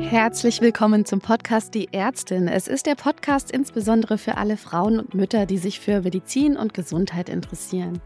[0.00, 2.48] Herzlich willkommen zum Podcast Die Ärztin.
[2.48, 6.72] Es ist der Podcast insbesondere für alle Frauen und Mütter, die sich für Medizin und
[6.72, 8.00] Gesundheit interessieren.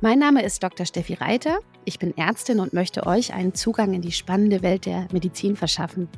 [0.00, 0.84] Mein Name ist Dr.
[0.84, 1.60] Steffi Reiter.
[1.84, 6.08] Ich bin Ärztin und möchte euch einen Zugang in die spannende Welt der Medizin verschaffen.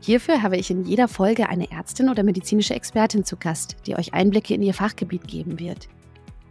[0.00, 4.14] Hierfür habe ich in jeder Folge eine Ärztin oder medizinische Expertin zu Gast, die euch
[4.14, 5.88] Einblicke in ihr Fachgebiet geben wird.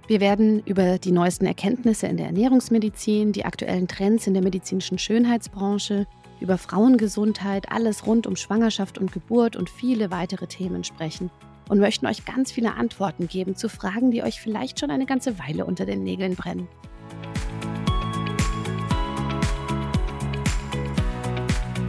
[0.05, 4.97] Wir werden über die neuesten Erkenntnisse in der Ernährungsmedizin, die aktuellen Trends in der medizinischen
[4.97, 6.07] Schönheitsbranche,
[6.41, 11.31] über Frauengesundheit, alles rund um Schwangerschaft und Geburt und viele weitere Themen sprechen
[11.69, 15.39] und möchten euch ganz viele Antworten geben zu Fragen, die euch vielleicht schon eine ganze
[15.39, 16.67] Weile unter den Nägeln brennen.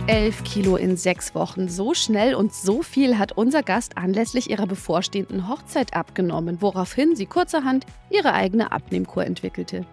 [0.07, 1.67] Elf Kilo in sechs Wochen.
[1.71, 7.25] So schnell und so viel hat unser Gast anlässlich ihrer bevorstehenden Hochzeit abgenommen, woraufhin sie
[7.25, 9.87] kurzerhand ihre eigene Abnehmkur entwickelte.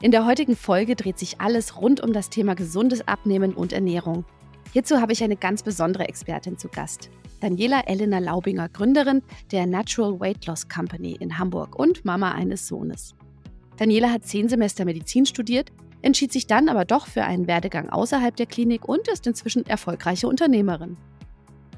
[0.00, 4.24] In der heutigen Folge dreht sich alles rund um das Thema gesundes Abnehmen und Ernährung.
[4.72, 7.10] Hierzu habe ich eine ganz besondere Expertin zu Gast.
[7.40, 13.16] Daniela Elena Laubinger, Gründerin der Natural Weight Loss Company in Hamburg und Mama eines Sohnes.
[13.76, 18.36] Daniela hat zehn Semester Medizin studiert entschied sich dann aber doch für einen Werdegang außerhalb
[18.36, 20.96] der Klinik und ist inzwischen erfolgreiche Unternehmerin.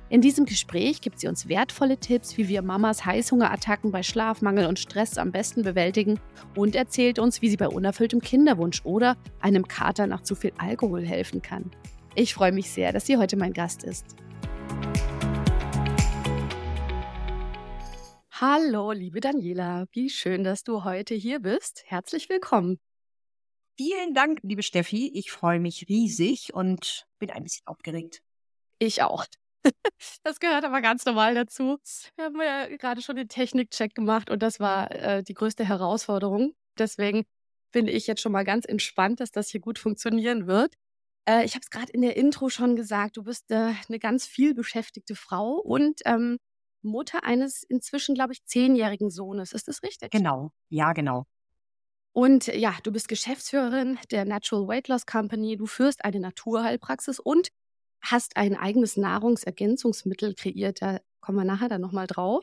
[0.09, 4.81] In diesem Gespräch gibt sie uns wertvolle Tipps, wie wir Mamas Heißhungerattacken bei Schlafmangel und
[4.81, 6.19] Stress am besten bewältigen
[6.57, 11.07] und erzählt uns, wie sie bei unerfülltem Kinderwunsch oder einem Kater nach zu viel Alkohol
[11.07, 11.71] helfen kann.
[12.17, 14.17] Ich freue mich sehr, dass sie heute mein Gast ist.
[18.33, 21.85] Hallo, liebe Daniela, wie schön, dass du heute hier bist.
[21.87, 22.81] Herzlich willkommen.
[23.83, 25.11] Vielen Dank, liebe Steffi.
[25.15, 28.23] Ich freue mich riesig und bin ein bisschen aufgeregt.
[28.79, 29.25] Ich auch.
[30.23, 31.79] Das gehört aber ganz normal dazu.
[32.17, 36.53] Wir haben ja gerade schon den Technikcheck gemacht und das war äh, die größte Herausforderung.
[36.79, 37.25] Deswegen
[37.73, 40.75] bin ich jetzt schon mal ganz entspannt, dass das hier gut funktionieren wird.
[41.27, 44.27] Äh, ich habe es gerade in der Intro schon gesagt, du bist äh, eine ganz
[44.27, 46.39] viel beschäftigte Frau und ähm,
[46.83, 49.53] Mutter eines inzwischen, glaube ich, zehnjährigen Sohnes.
[49.53, 50.11] Ist das richtig?
[50.11, 51.27] Genau, ja, genau.
[52.13, 57.49] Und ja, du bist Geschäftsführerin der Natural Weight Loss Company, du führst eine Naturheilpraxis und
[58.03, 60.83] hast ein eigenes Nahrungsergänzungsmittel kreiert.
[60.83, 62.43] Da kommen wir nachher dann nochmal drauf.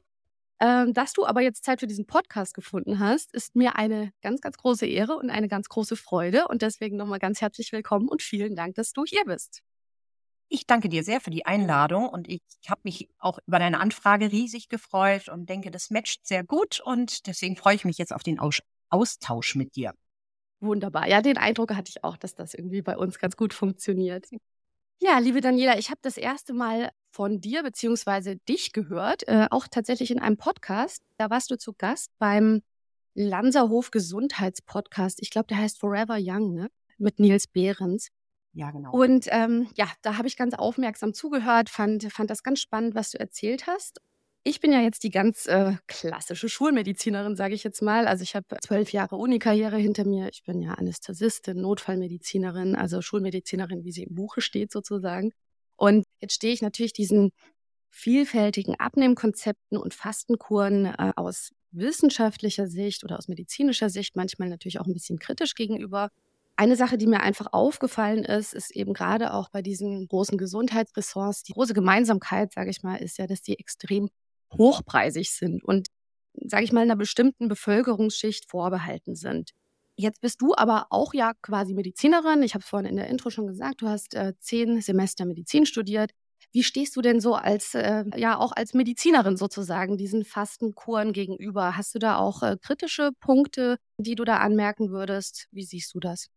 [0.60, 4.42] Ähm, dass du aber jetzt Zeit für diesen Podcast gefunden hast, ist mir eine ganz,
[4.42, 6.48] ganz große Ehre und eine ganz große Freude.
[6.48, 9.62] Und deswegen nochmal ganz herzlich willkommen und vielen Dank, dass du hier bist.
[10.50, 14.32] Ich danke dir sehr für die Einladung und ich habe mich auch über deine Anfrage
[14.32, 18.24] riesig gefreut und denke, das matcht sehr gut und deswegen freue ich mich jetzt auf
[18.24, 18.40] den
[18.90, 19.94] Austausch mit dir.
[20.60, 21.08] Wunderbar.
[21.08, 24.28] Ja, den Eindruck hatte ich auch, dass das irgendwie bei uns ganz gut funktioniert.
[25.00, 28.36] Ja, liebe Daniela, ich habe das erste Mal von dir bzw.
[28.50, 31.04] dich gehört, äh, auch tatsächlich in einem Podcast.
[31.18, 32.64] Da warst du zu Gast beim
[33.14, 35.22] Lanserhof Gesundheitspodcast.
[35.22, 36.70] Ich glaube, der heißt Forever Young, ne?
[36.98, 38.10] Mit Nils Behrens.
[38.54, 38.92] Ja, genau.
[38.92, 43.12] Und ähm, ja, da habe ich ganz aufmerksam zugehört, fand, fand das ganz spannend, was
[43.12, 44.02] du erzählt hast.
[44.50, 48.08] Ich bin ja jetzt die ganz äh, klassische Schulmedizinerin, sage ich jetzt mal.
[48.08, 50.30] Also ich habe zwölf Jahre Unikarriere hinter mir.
[50.32, 55.34] Ich bin ja Anästhesistin, Notfallmedizinerin, also Schulmedizinerin, wie sie im Buche steht sozusagen.
[55.76, 57.32] Und jetzt stehe ich natürlich diesen
[57.90, 64.88] vielfältigen Abnehmkonzepten und Fastenkuren äh, aus wissenschaftlicher Sicht oder aus medizinischer Sicht manchmal natürlich auch
[64.88, 66.08] ein bisschen kritisch gegenüber.
[66.56, 71.44] Eine Sache, die mir einfach aufgefallen ist, ist eben gerade auch bei diesen großen Gesundheitsressorts,
[71.44, 74.08] die große Gemeinsamkeit, sage ich mal, ist ja, dass die extrem
[74.54, 75.88] hochpreisig sind und,
[76.34, 79.52] sage ich mal, einer bestimmten Bevölkerungsschicht vorbehalten sind.
[79.96, 82.44] Jetzt bist du aber auch ja quasi Medizinerin.
[82.44, 85.66] Ich habe es vorhin in der Intro schon gesagt, du hast äh, zehn Semester Medizin
[85.66, 86.12] studiert.
[86.52, 91.76] Wie stehst du denn so als, äh, ja, auch als Medizinerin sozusagen diesen Fastenkuren gegenüber?
[91.76, 95.48] Hast du da auch äh, kritische Punkte, die du da anmerken würdest?
[95.52, 96.28] Wie siehst du das?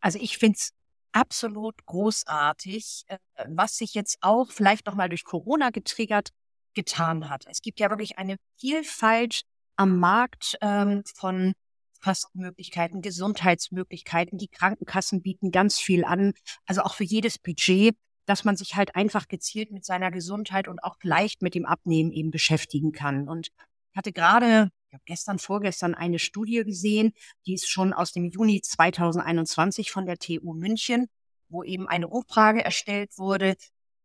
[0.00, 0.70] Also ich finde es
[1.12, 3.18] absolut großartig, äh,
[3.48, 6.30] was sich jetzt auch vielleicht nochmal durch Corona getriggert
[6.78, 7.44] getan hat.
[7.50, 9.42] Es gibt ja wirklich eine Vielfalt
[9.74, 11.54] am Markt ähm, von
[12.00, 14.38] Fastenmöglichkeiten, Gesundheitsmöglichkeiten.
[14.38, 16.34] Die Krankenkassen bieten ganz viel an,
[16.66, 20.84] also auch für jedes Budget, dass man sich halt einfach gezielt mit seiner Gesundheit und
[20.84, 23.28] auch leicht mit dem Abnehmen eben beschäftigen kann.
[23.28, 27.12] Und ich hatte gerade ich habe gestern, vorgestern eine Studie gesehen,
[27.46, 31.08] die ist schon aus dem Juni 2021 von der TU München,
[31.50, 33.56] wo eben eine Umfrage erstellt wurde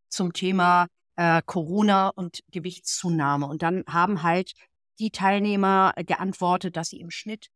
[0.10, 3.48] zum Thema äh, Corona und Gewichtszunahme.
[3.48, 4.54] Und dann haben halt
[5.00, 7.48] die Teilnehmer geantwortet, dass sie im Schnitt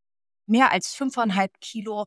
[0.45, 2.05] mehr als fünfeinhalb Kilo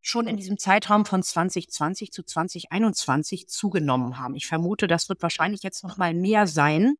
[0.00, 4.36] schon in diesem Zeitraum von 2020 zu 2021 zugenommen haben.
[4.36, 6.94] Ich vermute, das wird wahrscheinlich jetzt noch mal mehr sein,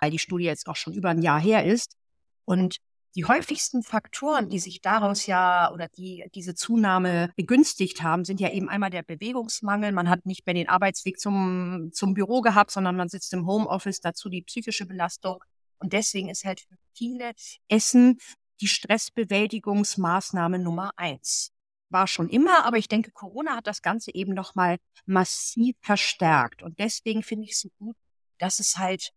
[0.00, 1.96] weil die Studie jetzt auch schon über ein Jahr her ist.
[2.44, 2.78] Und
[3.14, 8.50] Die häufigsten Faktoren, die sich daraus ja oder die diese Zunahme begünstigt haben, sind ja
[8.50, 9.92] eben einmal der Bewegungsmangel.
[9.92, 14.00] Man hat nicht mehr den Arbeitsweg zum, zum Büro gehabt, sondern man sitzt im Homeoffice,
[14.00, 15.44] dazu die psychische Belastung.
[15.78, 17.32] Und deswegen ist halt für viele
[17.68, 18.18] Essen
[18.62, 21.50] die Stressbewältigungsmaßnahme Nummer eins.
[21.90, 26.62] War schon immer, aber ich denke, Corona hat das Ganze eben nochmal massiv verstärkt.
[26.62, 27.96] Und deswegen finde ich es so gut,
[28.38, 29.12] dass es halt,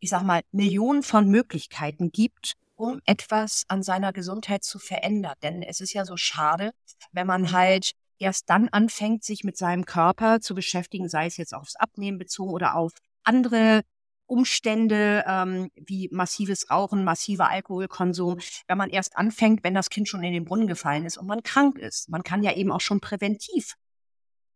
[0.00, 5.34] ich sag mal, Millionen von Möglichkeiten gibt, um etwas an seiner Gesundheit zu verändern.
[5.42, 6.72] Denn es ist ja so schade,
[7.12, 11.54] wenn man halt erst dann anfängt, sich mit seinem Körper zu beschäftigen, sei es jetzt
[11.54, 12.92] aufs Abnehmen bezogen oder auf
[13.22, 13.82] andere
[14.26, 20.24] Umstände ähm, wie massives Rauchen, massiver Alkoholkonsum, wenn man erst anfängt, wenn das Kind schon
[20.24, 22.08] in den Brunnen gefallen ist und man krank ist.
[22.08, 23.74] Man kann ja eben auch schon präventiv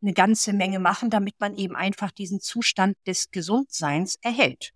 [0.00, 4.72] eine ganze Menge machen, damit man eben einfach diesen Zustand des Gesundseins erhält.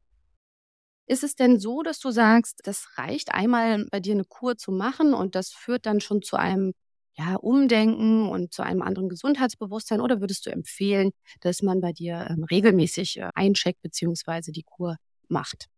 [1.06, 4.72] Ist es denn so, dass du sagst, das reicht einmal bei dir eine Kur zu
[4.72, 6.72] machen und das führt dann schon zu einem
[7.14, 10.00] ja, Umdenken und zu einem anderen Gesundheitsbewusstsein?
[10.00, 11.10] Oder würdest du empfehlen,
[11.40, 14.52] dass man bei dir ähm, regelmäßig äh, eincheckt bzw.
[14.52, 14.96] die Kur
[15.28, 15.68] macht?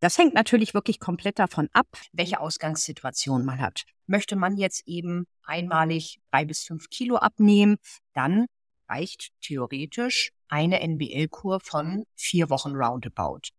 [0.00, 3.82] Das hängt natürlich wirklich komplett davon ab, welche Ausgangssituation man hat.
[4.06, 7.78] Möchte man jetzt eben einmalig drei bis fünf Kilo abnehmen,
[8.14, 8.46] dann
[8.88, 13.50] reicht theoretisch eine NBL-Kur von vier Wochen roundabout.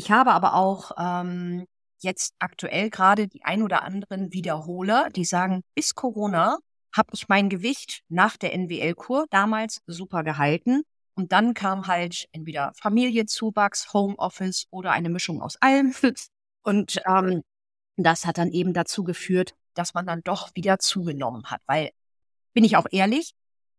[0.00, 1.66] Ich habe aber auch ähm,
[1.98, 6.56] jetzt aktuell gerade die ein oder anderen Wiederholer, die sagen, bis Corona
[6.96, 10.84] habe ich mein Gewicht nach der NWL-Kur damals super gehalten.
[11.12, 15.94] Und dann kam halt entweder Familienzuwachs, Homeoffice oder eine Mischung aus allem.
[16.62, 17.42] Und ähm,
[17.98, 21.60] das hat dann eben dazu geführt, dass man dann doch wieder zugenommen hat.
[21.66, 21.90] Weil,
[22.54, 23.34] bin ich auch ehrlich,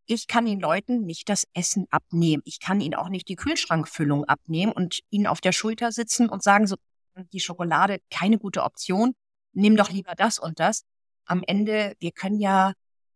[0.06, 2.42] ich kann den Leuten nicht das Essen abnehmen.
[2.46, 6.44] Ich kann ihnen auch nicht die Kühlschrankfüllung abnehmen und ihnen auf der Schulter sitzen und
[6.44, 6.76] sagen, so,
[7.34, 9.14] die Schokolade keine gute Option.
[9.54, 10.84] Nimm doch lieber das und das.
[11.26, 12.74] Am Ende, wir können ja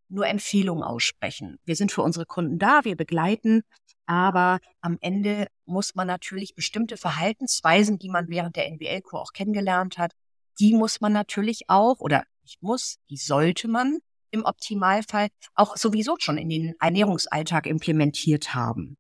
[0.10, 1.58] nur Empfehlungen aussprechen.
[1.66, 3.64] Wir sind für unsere Kunden da, wir begleiten,
[4.06, 9.98] aber am Ende muss man natürlich bestimmte Verhaltensweisen, die man während der NWL-Kur auch kennengelernt
[9.98, 10.14] hat,
[10.60, 14.00] die muss man natürlich auch, oder nicht muss, die sollte man
[14.36, 18.98] im Optimalfall auch sowieso schon in den Ernährungsalltag implementiert haben.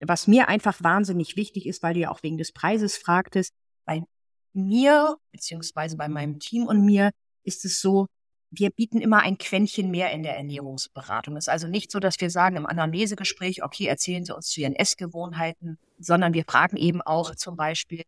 [0.00, 4.02] Was mir einfach wahnsinnig wichtig ist, weil du ja auch wegen des Preises fragtest, bei
[4.52, 7.12] mir beziehungsweise bei meinem Team und mir
[7.44, 8.06] ist es so,
[8.50, 11.36] wir bieten immer ein Quäntchen mehr in der Ernährungsberatung.
[11.36, 14.60] Es ist also nicht so, dass wir sagen im Anamnesegespräch, okay, erzählen Sie uns zu
[14.60, 18.02] Ihren Essgewohnheiten, sondern wir fragen eben auch zum Beispiel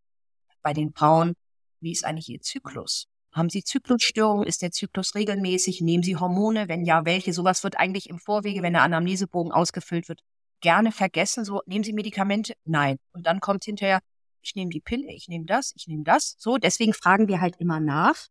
[0.63, 1.35] bei den Frauen,
[1.81, 3.07] wie ist eigentlich Ihr Zyklus?
[3.35, 4.47] Haben Sie Zyklusstörungen?
[4.47, 5.81] Ist der Zyklus regelmäßig?
[5.81, 6.69] Nehmen Sie Hormone?
[6.69, 7.33] Wenn ja, welche?
[7.33, 10.21] Sowas wird eigentlich im Vorwege, wenn der Anamnesebogen ausgefüllt wird,
[10.61, 11.45] gerne vergessen.
[11.45, 12.55] So, nehmen Sie Medikamente?
[12.65, 12.99] Nein.
[13.13, 14.01] Und dann kommt hinterher,
[14.41, 16.37] ich nehme die Pille, ich nehme das, ich nehme das.
[16.39, 18.29] So, deswegen fragen wir halt immer nach,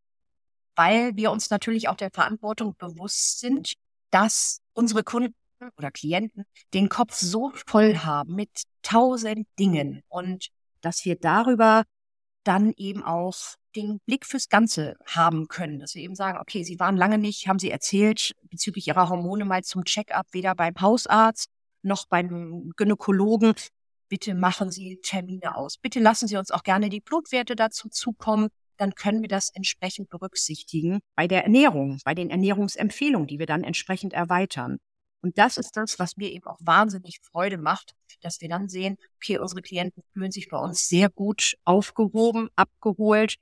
[0.75, 3.73] weil wir uns natürlich auch der Verantwortung bewusst sind,
[4.09, 5.35] dass unsere Kunden
[5.77, 10.47] oder Klienten den Kopf so voll haben mit tausend Dingen und
[10.81, 11.83] dass wir darüber
[12.43, 16.79] dann eben auch den Blick fürs Ganze haben können, dass wir eben sagen, okay, Sie
[16.79, 21.49] waren lange nicht, haben Sie erzählt, bezüglich Ihrer Hormone mal zum Check-up, weder beim Hausarzt
[21.81, 23.53] noch beim Gynäkologen.
[24.09, 25.77] Bitte machen Sie Termine aus.
[25.77, 28.49] Bitte lassen Sie uns auch gerne die Blutwerte dazu zukommen.
[28.77, 33.63] Dann können wir das entsprechend berücksichtigen bei der Ernährung, bei den Ernährungsempfehlungen, die wir dann
[33.63, 34.77] entsprechend erweitern.
[35.21, 38.97] Und das ist das, was mir eben auch wahnsinnig Freude macht, dass wir dann sehen,
[39.17, 43.35] okay, unsere Klienten fühlen sich bei uns sehr gut aufgehoben, abgeholt,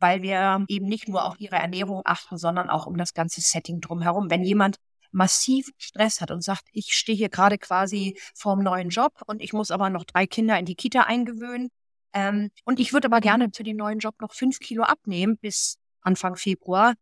[0.00, 3.80] weil wir eben nicht nur auf ihre Ernährung achten, sondern auch um das ganze Setting
[3.80, 4.30] drumherum.
[4.30, 4.76] Wenn jemand
[5.12, 9.52] massiv Stress hat und sagt, ich stehe hier gerade quasi vorm neuen Job und ich
[9.52, 11.70] muss aber noch drei Kinder in die Kita eingewöhnen
[12.12, 15.78] ähm, und ich würde aber gerne für den neuen Job noch fünf Kilo abnehmen bis
[16.00, 16.94] Anfang Februar,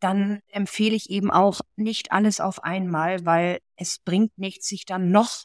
[0.00, 5.10] dann empfehle ich eben auch nicht alles auf einmal, weil es bringt nichts, sich dann
[5.10, 5.44] noch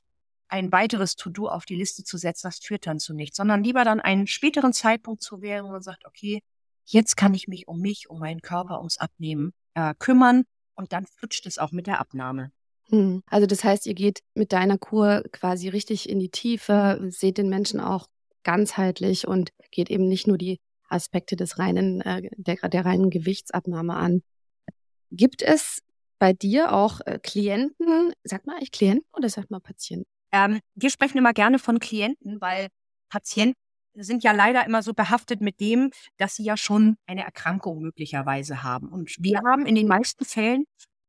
[0.49, 3.83] ein weiteres To-Do auf die Liste zu setzen, das führt dann zu nichts, sondern lieber
[3.83, 6.41] dann einen späteren Zeitpunkt zu wählen, wo man sagt, okay,
[6.85, 10.43] jetzt kann ich mich um mich, um meinen Körper, ums Abnehmen äh, kümmern
[10.75, 12.51] und dann flutscht es auch mit der Abnahme.
[12.89, 13.21] Hm.
[13.27, 17.49] Also das heißt, ihr geht mit deiner Kur quasi richtig in die Tiefe, seht den
[17.49, 18.07] Menschen auch
[18.43, 23.95] ganzheitlich und geht eben nicht nur die Aspekte des reinen, äh, der, der reinen Gewichtsabnahme
[23.95, 24.23] an.
[25.11, 25.81] Gibt es
[26.19, 30.07] bei dir auch äh, Klienten, sagt man eigentlich Klienten oder sagt man Patienten?
[30.31, 32.67] Ähm, wir sprechen immer gerne von Klienten, weil
[33.09, 33.55] Patienten
[33.95, 38.63] sind ja leider immer so behaftet mit dem, dass sie ja schon eine Erkrankung möglicherweise
[38.63, 38.89] haben.
[38.89, 40.65] Und wir haben in den meisten Fällen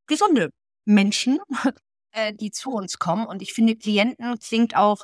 [0.07, 0.51] gesunde
[0.85, 1.39] Menschen,
[2.13, 3.27] äh, die zu uns kommen.
[3.27, 5.03] Und ich finde, Klienten klingt auch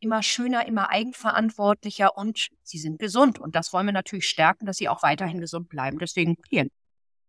[0.00, 3.38] immer schöner, immer eigenverantwortlicher und sie sind gesund.
[3.38, 5.98] Und das wollen wir natürlich stärken, dass sie auch weiterhin gesund bleiben.
[5.98, 6.72] Deswegen Klient.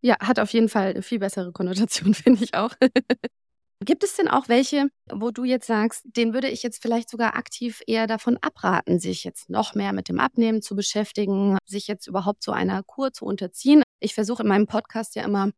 [0.01, 2.73] Ja, hat auf jeden Fall eine viel bessere Konnotation, finde ich auch.
[3.79, 7.35] Gibt es denn auch welche, wo du jetzt sagst, den würde ich jetzt vielleicht sogar
[7.35, 12.07] aktiv eher davon abraten, sich jetzt noch mehr mit dem Abnehmen zu beschäftigen, sich jetzt
[12.07, 13.83] überhaupt so einer Kur zu unterziehen?
[13.99, 15.51] Ich versuche in meinem Podcast ja immer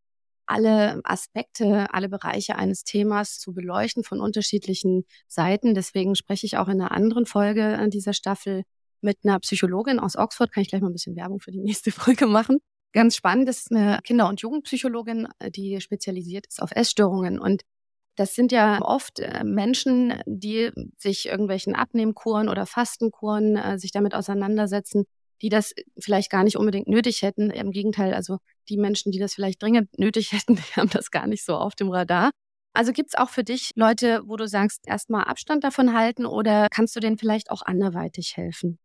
[0.48, 5.74] alle Aspekte, alle Bereiche eines Themas zu beleuchten von unterschiedlichen Seiten.
[5.76, 8.64] Deswegen spreche ich auch in einer anderen Folge dieser Staffel
[9.02, 10.52] mit einer Psychologin aus Oxford.
[10.52, 12.60] Kann ich gleich mal ein bisschen Werbung für die nächste Folge machen.
[12.94, 17.40] Ganz spannend, das ist eine Kinder- und Jugendpsychologin, die spezialisiert ist auf Essstörungen.
[17.40, 17.64] Und
[18.16, 24.16] das sind ja oft äh, Menschen, die sich irgendwelchen Abnehmkuren oder Fastenkuren äh, sich damit
[24.16, 25.06] auseinandersetzen,
[25.42, 27.50] die das vielleicht gar nicht unbedingt nötig hätten.
[27.52, 28.38] Im Gegenteil, also
[28.70, 31.76] die Menschen, die das vielleicht dringend nötig hätten, die haben das gar nicht so auf
[31.76, 32.32] dem Radar.
[32.74, 36.96] Also gibt's auch für dich Leute, wo du sagst, erstmal Abstand davon halten oder kannst
[36.96, 38.80] du denen vielleicht auch anderweitig helfen?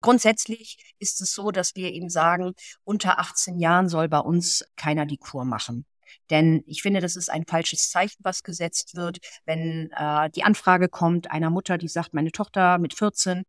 [0.00, 5.06] Grundsätzlich ist es so, dass wir eben sagen, unter 18 Jahren soll bei uns keiner
[5.06, 5.84] die Kur machen.
[6.30, 10.88] Denn ich finde, das ist ein falsches Zeichen, was gesetzt wird, wenn äh, die Anfrage
[10.88, 13.44] kommt einer Mutter, die sagt, meine Tochter mit 14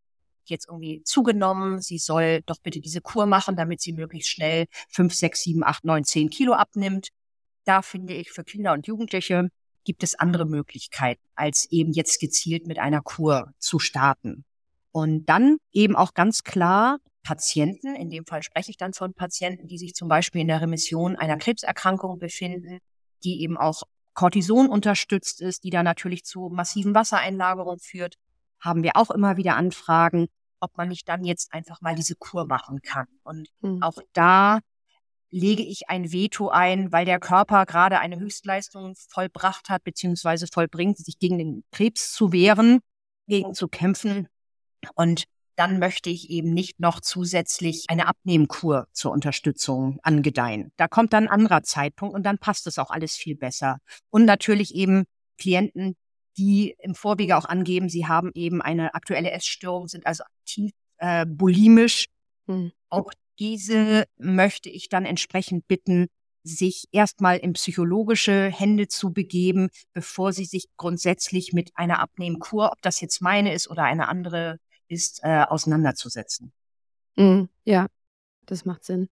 [0.49, 5.13] jetzt irgendwie zugenommen, sie soll doch bitte diese Kur machen, damit sie möglichst schnell 5,
[5.13, 7.09] 6, 7, 8, 9, 10 Kilo abnimmt.
[7.65, 9.49] Da finde ich, für Kinder und Jugendliche
[9.83, 14.43] gibt es andere Möglichkeiten, als eben jetzt gezielt mit einer Kur zu starten.
[14.91, 16.97] Und dann eben auch ganz klar
[17.29, 20.61] Patienten, in dem Fall spreche ich dann von Patienten, die sich zum Beispiel in der
[20.61, 22.79] Remission einer Krebserkrankung befinden,
[23.23, 23.83] die eben auch
[24.15, 28.15] Cortison unterstützt ist, die da natürlich zu massiven Wassereinlagerungen führt,
[28.59, 30.25] haben wir auch immer wieder Anfragen,
[30.59, 33.05] ob man nicht dann jetzt einfach mal diese Kur machen kann.
[33.21, 33.83] Und hm.
[33.83, 34.57] auch da
[35.29, 40.97] lege ich ein Veto ein, weil der Körper gerade eine Höchstleistung vollbracht hat, beziehungsweise vollbringt,
[40.97, 42.79] sich gegen den Krebs zu wehren,
[43.27, 44.27] gegen zu kämpfen.
[44.95, 45.25] Und
[45.59, 50.71] dann möchte ich eben nicht noch zusätzlich eine Abnehmkur zur Unterstützung angedeihen.
[50.77, 53.79] Da kommt dann ein anderer Zeitpunkt und dann passt es auch alles viel besser.
[54.09, 55.03] Und natürlich eben
[55.37, 55.97] Klienten,
[56.37, 61.25] die im Vorwege auch angeben, sie haben eben eine aktuelle Essstörung, sind also aktiv äh,
[61.25, 62.05] bulimisch.
[62.47, 62.71] Hm.
[62.87, 66.07] Auch diese möchte ich dann entsprechend bitten,
[66.43, 72.81] sich erstmal in psychologische Hände zu begeben, bevor sie sich grundsätzlich mit einer Abnehmkur, ob
[72.81, 74.57] das jetzt meine ist oder eine andere
[74.89, 76.51] ist, äh, auseinanderzusetzen.
[77.15, 77.87] Mm, ja,
[78.45, 79.07] das macht Sinn.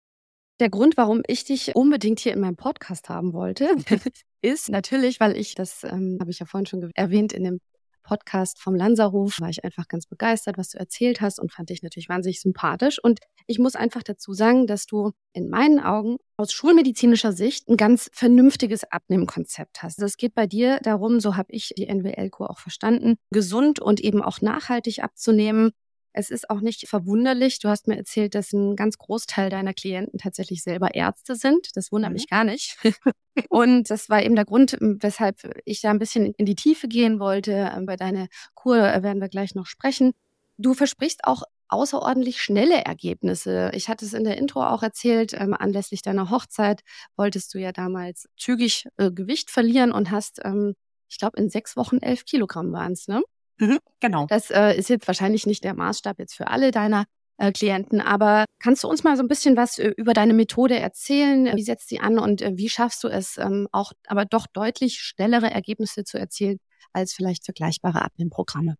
[0.59, 3.75] Der Grund, warum ich dich unbedingt hier in meinem Podcast haben wollte,
[4.41, 7.59] ist natürlich, weil ich, das ähm, habe ich ja vorhin schon erwähnt, in dem
[8.03, 11.81] Podcast vom Lanzerhof war ich einfach ganz begeistert, was du erzählt hast und fand dich
[11.81, 12.99] natürlich wahnsinnig sympathisch.
[13.01, 17.77] Und ich muss einfach dazu sagen, dass du in meinen Augen aus schulmedizinischer Sicht ein
[17.77, 20.01] ganz vernünftiges Abnehmkonzept hast.
[20.01, 24.21] Es geht bei dir darum, so habe ich die NWL-Kur auch verstanden, gesund und eben
[24.21, 25.71] auch nachhaltig abzunehmen
[26.13, 27.59] es ist auch nicht verwunderlich.
[27.59, 31.75] Du hast mir erzählt, dass ein ganz Großteil deiner Klienten tatsächlich selber Ärzte sind.
[31.75, 32.13] Das wundert mhm.
[32.13, 32.77] mich gar nicht.
[33.49, 37.19] Und das war eben der Grund, weshalb ich da ein bisschen in die Tiefe gehen
[37.19, 37.71] wollte.
[37.85, 40.13] Bei deiner Kur werden wir gleich noch sprechen.
[40.57, 43.71] Du versprichst auch außerordentlich schnelle Ergebnisse.
[43.73, 46.83] Ich hatte es in der Intro auch erzählt, ähm, anlässlich deiner Hochzeit
[47.17, 50.75] wolltest du ja damals zügig äh, Gewicht verlieren und hast, ähm,
[51.09, 53.23] ich glaube, in sechs Wochen elf Kilogramm waren es, ne?
[53.57, 54.25] Mhm, genau.
[54.27, 57.05] Das äh, ist jetzt wahrscheinlich nicht der Maßstab jetzt für alle deiner
[57.37, 60.77] äh, Klienten, aber kannst du uns mal so ein bisschen was äh, über deine Methode
[60.79, 61.55] erzählen?
[61.55, 64.99] Wie setzt sie an und äh, wie schaffst du es, ähm, auch aber doch deutlich
[64.99, 66.57] schnellere Ergebnisse zu erzielen
[66.93, 68.75] als vielleicht vergleichbare Abnehmprogramme?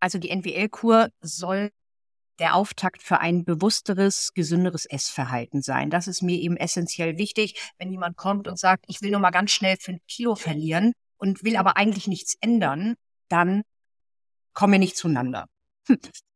[0.00, 1.70] Also die NWL-Kur soll
[2.38, 5.90] der Auftakt für ein bewussteres, gesünderes Essverhalten sein.
[5.90, 7.72] Das ist mir eben essentiell wichtig.
[7.78, 11.44] Wenn jemand kommt und sagt, ich will nur mal ganz schnell fünf Kilo verlieren und
[11.44, 12.94] will aber eigentlich nichts ändern,
[13.28, 13.62] dann
[14.52, 15.46] kommen wir nicht zueinander.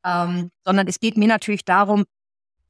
[0.04, 2.04] ähm, sondern es geht mir natürlich darum,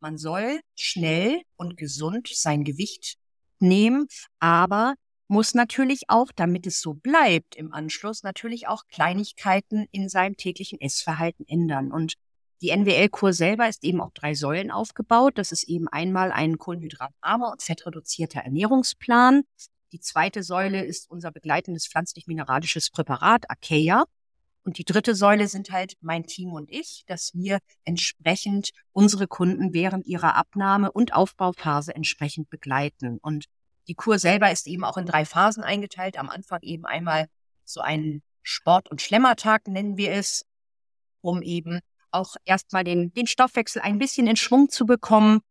[0.00, 3.16] man soll schnell und gesund sein Gewicht
[3.58, 4.06] nehmen,
[4.38, 4.94] aber
[5.28, 10.80] muss natürlich auch, damit es so bleibt im Anschluss, natürlich auch Kleinigkeiten in seinem täglichen
[10.80, 11.90] Essverhalten ändern.
[11.90, 12.14] Und
[12.62, 15.36] die NWL-Kur selber ist eben auch drei Säulen aufgebaut.
[15.36, 19.42] Das ist eben einmal ein kohlenhydratarmer und fettreduzierter Ernährungsplan.
[19.92, 24.04] Die zweite Säule ist unser begleitendes pflanzlich-mineralisches Präparat, Akeia.
[24.66, 29.72] Und die dritte Säule sind halt mein Team und ich, dass wir entsprechend unsere Kunden
[29.72, 33.18] während ihrer Abnahme und Aufbauphase entsprechend begleiten.
[33.22, 33.44] Und
[33.86, 36.18] die Kur selber ist eben auch in drei Phasen eingeteilt.
[36.18, 37.28] Am Anfang eben einmal
[37.64, 40.44] so einen Sport- und Schlemmertag nennen wir es,
[41.20, 41.78] um eben
[42.10, 45.42] auch erstmal den, den Stoffwechsel ein bisschen in Schwung zu bekommen.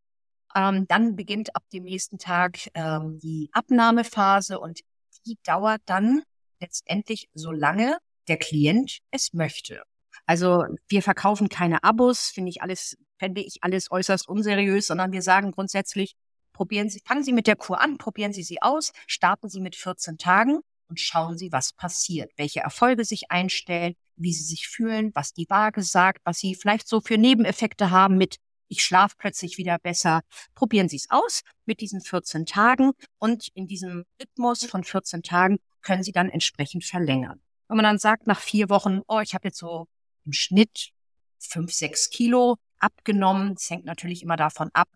[0.53, 4.81] Ähm, dann beginnt ab dem nächsten Tag ähm, die Abnahmephase und
[5.25, 6.21] die dauert dann
[6.59, 9.83] letztendlich so lange, der Klient es möchte.
[10.25, 15.21] Also wir verkaufen keine Abos, finde ich alles, fände ich alles äußerst unseriös, sondern wir
[15.21, 16.15] sagen grundsätzlich,
[16.53, 19.75] probieren Sie, fangen Sie mit der Kur an, probieren Sie sie aus, starten Sie mit
[19.75, 25.11] 14 Tagen und schauen Sie, was passiert, welche Erfolge sich einstellen, wie Sie sich fühlen,
[25.13, 29.57] was die Waage sagt, was Sie vielleicht so für Nebeneffekte haben mit ich schlafe plötzlich
[29.57, 30.21] wieder besser.
[30.55, 35.59] Probieren Sie es aus mit diesen 14 Tagen und in diesem Rhythmus von 14 Tagen
[35.81, 37.41] können Sie dann entsprechend verlängern.
[37.67, 39.87] Wenn man dann sagt nach vier Wochen, oh, ich habe jetzt so
[40.25, 40.91] im Schnitt
[41.39, 44.89] fünf, sechs Kilo abgenommen, es hängt natürlich immer davon ab,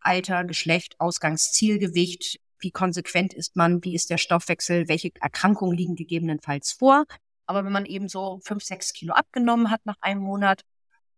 [0.00, 6.72] Alter, Geschlecht, Ausgangszielgewicht, wie konsequent ist man, wie ist der Stoffwechsel, welche Erkrankungen liegen gegebenenfalls
[6.72, 7.04] vor.
[7.46, 10.62] Aber wenn man eben so fünf, sechs Kilo abgenommen hat nach einem Monat,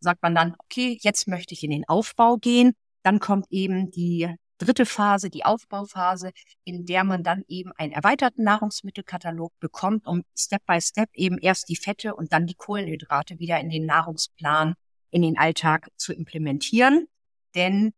[0.00, 2.74] sagt man dann, okay, jetzt möchte ich in den Aufbau gehen.
[3.02, 6.30] Dann kommt eben die dritte Phase, die Aufbauphase,
[6.64, 11.68] in der man dann eben einen erweiterten Nahrungsmittelkatalog bekommt, um Step by Step eben erst
[11.68, 14.74] die Fette und dann die Kohlenhydrate wieder in den Nahrungsplan,
[15.10, 17.06] in den Alltag zu implementieren.
[17.54, 17.92] Denn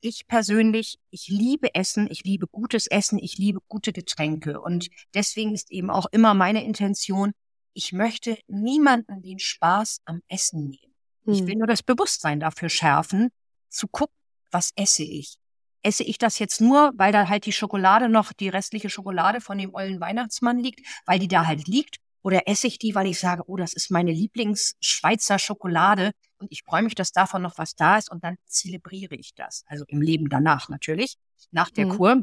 [0.00, 4.60] ich persönlich, ich liebe Essen, ich liebe gutes Essen, ich liebe gute Getränke.
[4.60, 7.32] Und deswegen ist eben auch immer meine Intention,
[7.74, 10.94] ich möchte niemanden den Spaß am Essen nehmen.
[11.26, 11.58] Ich will hm.
[11.58, 13.28] nur das Bewusstsein dafür schärfen,
[13.68, 14.16] zu gucken,
[14.50, 15.36] was esse ich.
[15.82, 19.58] Esse ich das jetzt nur, weil da halt die Schokolade noch, die restliche Schokolade von
[19.58, 21.96] dem ollen Weihnachtsmann liegt, weil die da halt liegt?
[22.22, 26.62] Oder esse ich die, weil ich sage, oh, das ist meine Lieblings-Schweizer Schokolade und ich
[26.62, 29.64] freue mich, dass davon noch was da ist und dann zelebriere ich das.
[29.66, 31.16] Also im Leben danach natürlich,
[31.52, 31.96] nach der mhm.
[31.96, 32.22] Kur.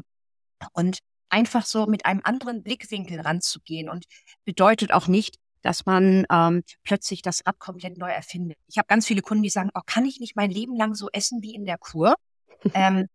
[0.72, 0.98] Und
[1.28, 4.04] einfach so mit einem anderen Blickwinkel ranzugehen und
[4.44, 8.56] bedeutet auch nicht, dass man ähm, plötzlich das Rad komplett neu erfindet.
[8.68, 11.08] Ich habe ganz viele Kunden, die sagen, oh, kann ich nicht mein Leben lang so
[11.12, 12.14] essen wie in der Kur?
[12.74, 13.06] ähm,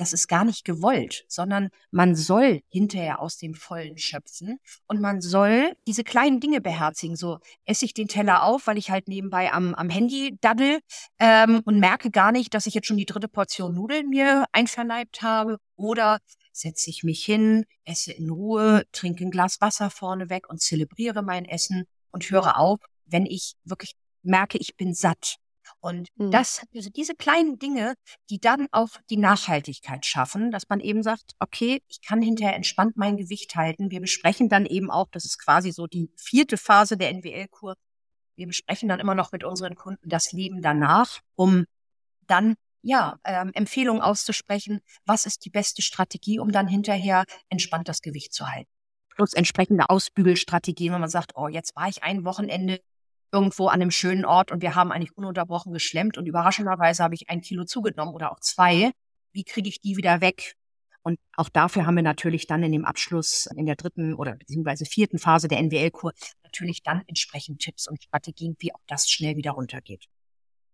[0.00, 5.20] das ist gar nicht gewollt, sondern man soll hinterher aus dem Vollen schöpfen und man
[5.20, 7.16] soll diese kleinen Dinge beherzigen.
[7.16, 10.80] So esse ich den Teller auf, weil ich halt nebenbei am, am Handy daddel
[11.18, 15.20] ähm, und merke gar nicht, dass ich jetzt schon die dritte Portion Nudeln mir einverleibt
[15.20, 16.18] habe oder
[16.52, 21.44] setze ich mich hin, esse in Ruhe, trinke ein Glas Wasser vorneweg und zelebriere mein
[21.44, 25.36] Essen und höre auf, wenn ich wirklich merke, ich bin satt.
[25.80, 26.30] Und mhm.
[26.30, 27.94] das, also diese kleinen Dinge,
[28.28, 32.96] die dann auch die Nachhaltigkeit schaffen, dass man eben sagt, okay, ich kann hinterher entspannt
[32.96, 33.90] mein Gewicht halten.
[33.90, 37.74] Wir besprechen dann eben auch, das ist quasi so die vierte Phase der NWL-Kur.
[38.36, 41.64] Wir besprechen dann immer noch mit unseren Kunden das Leben danach, um
[42.26, 48.00] dann ja, ähm, Empfehlungen auszusprechen, was ist die beste Strategie, um dann hinterher entspannt das
[48.00, 48.70] Gewicht zu halten.
[49.10, 52.80] Plus entsprechende Ausbügelstrategien, wenn man sagt, oh, jetzt war ich ein Wochenende
[53.32, 57.28] irgendwo an einem schönen Ort und wir haben eigentlich ununterbrochen geschlemmt und überraschenderweise habe ich
[57.30, 58.92] ein Kilo zugenommen oder auch zwei.
[59.32, 60.54] Wie kriege ich die wieder weg?
[61.02, 64.84] Und auch dafür haben wir natürlich dann in dem Abschluss in der dritten oder beziehungsweise
[64.84, 66.12] vierten Phase der NWL-Kur
[66.42, 70.08] natürlich dann entsprechend Tipps und Strategien, wie auch das schnell wieder runtergeht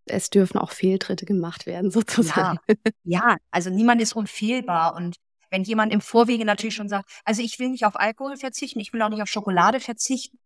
[0.06, 2.58] es dürfen auch Fehltritte gemacht werden, sozusagen.
[3.04, 4.94] Ja, ja, also niemand ist unfehlbar.
[4.94, 5.16] Und
[5.50, 8.92] wenn jemand im Vorwege natürlich schon sagt, also ich will nicht auf Alkohol verzichten, ich
[8.92, 10.38] will auch nicht auf Schokolade verzichten,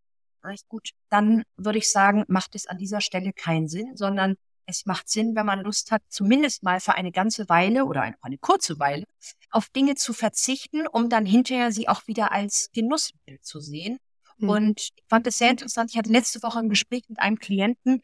[0.43, 4.85] recht gut, dann würde ich sagen, macht es an dieser Stelle keinen Sinn, sondern es
[4.85, 8.37] macht Sinn, wenn man Lust hat, zumindest mal für eine ganze Weile oder eine, eine
[8.37, 9.05] kurze Weile
[9.49, 13.97] auf Dinge zu verzichten, um dann hinterher sie auch wieder als Genussmittel zu sehen.
[14.37, 14.49] Mhm.
[14.49, 15.91] Und ich fand es sehr interessant.
[15.91, 18.01] Ich hatte letzte Woche ein Gespräch mit einem Klienten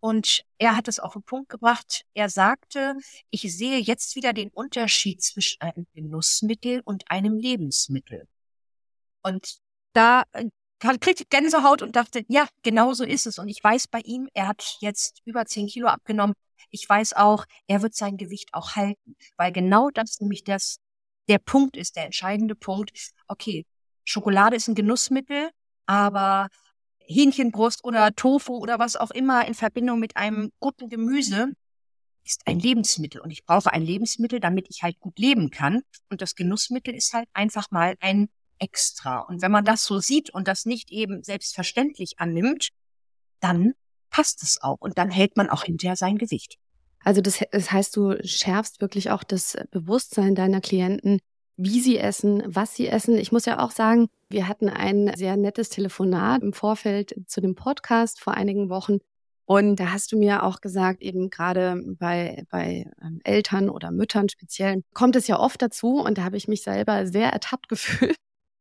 [0.00, 2.04] und er hat es auf den Punkt gebracht.
[2.14, 2.96] Er sagte,
[3.30, 8.26] ich sehe jetzt wieder den Unterschied zwischen einem Genussmittel und einem Lebensmittel.
[9.22, 9.58] Und
[9.92, 10.48] da äh,
[10.80, 13.38] kriegte Gänsehaut und dachte, ja, genau so ist es.
[13.38, 16.34] Und ich weiß bei ihm, er hat jetzt über zehn Kilo abgenommen.
[16.70, 20.78] Ich weiß auch, er wird sein Gewicht auch halten, weil genau das nämlich das,
[21.28, 22.92] der Punkt ist, der entscheidende Punkt.
[23.28, 23.66] Okay,
[24.04, 25.50] Schokolade ist ein Genussmittel,
[25.86, 26.48] aber
[27.00, 31.52] Hähnchenbrust oder Tofu oder was auch immer in Verbindung mit einem guten Gemüse
[32.24, 35.82] ist ein Lebensmittel und ich brauche ein Lebensmittel, damit ich halt gut leben kann.
[36.10, 38.28] Und das Genussmittel ist halt einfach mal ein
[38.60, 39.20] Extra.
[39.20, 42.68] Und wenn man das so sieht und das nicht eben selbstverständlich annimmt,
[43.40, 43.72] dann
[44.10, 46.56] passt es auch und dann hält man auch hinterher sein Gewicht.
[47.02, 51.18] Also das, das heißt, du schärfst wirklich auch das Bewusstsein deiner Klienten,
[51.56, 53.16] wie sie essen, was sie essen.
[53.16, 57.54] Ich muss ja auch sagen, wir hatten ein sehr nettes Telefonat im Vorfeld zu dem
[57.54, 58.98] Podcast vor einigen Wochen.
[59.44, 64.28] Und da hast du mir auch gesagt, eben gerade bei, bei ähm, Eltern oder Müttern
[64.28, 68.16] speziell, kommt es ja oft dazu, und da habe ich mich selber sehr ertappt gefühlt,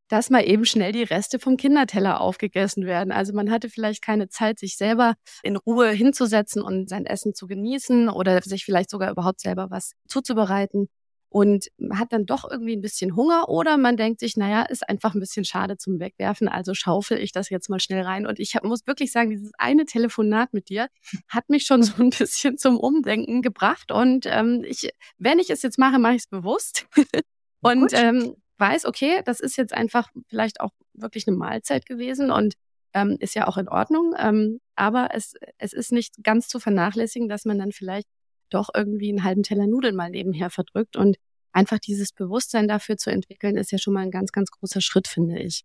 [0.10, 3.12] dass mal eben schnell die Reste vom Kinderteller aufgegessen werden.
[3.14, 7.48] Also man hatte vielleicht keine Zeit, sich selber in Ruhe hinzusetzen und sein Essen zu
[7.48, 10.90] genießen oder sich vielleicht sogar überhaupt selber was zuzubereiten.
[11.32, 15.14] und hat dann doch irgendwie ein bisschen Hunger oder man denkt sich, naja, ist einfach
[15.14, 18.26] ein bisschen schade zum Wegwerfen, also schaufel ich das jetzt mal schnell rein.
[18.26, 20.88] Und ich hab, muss wirklich sagen, dieses eine Telefonat mit dir
[21.28, 23.92] hat mich schon so ein bisschen zum Umdenken gebracht.
[23.92, 26.88] Und ähm, ich, wenn ich es jetzt mache, mache ich es bewusst.
[27.62, 32.56] und ähm, weiß, okay, das ist jetzt einfach vielleicht auch wirklich eine Mahlzeit gewesen und
[32.94, 34.14] ähm, ist ja auch in Ordnung.
[34.18, 38.08] Ähm, aber es, es ist nicht ganz zu vernachlässigen, dass man dann vielleicht
[38.50, 40.96] doch irgendwie einen halben Teller Nudeln mal nebenher verdrückt.
[40.96, 41.18] Und
[41.52, 45.08] einfach dieses Bewusstsein dafür zu entwickeln, ist ja schon mal ein ganz, ganz großer Schritt,
[45.08, 45.64] finde ich.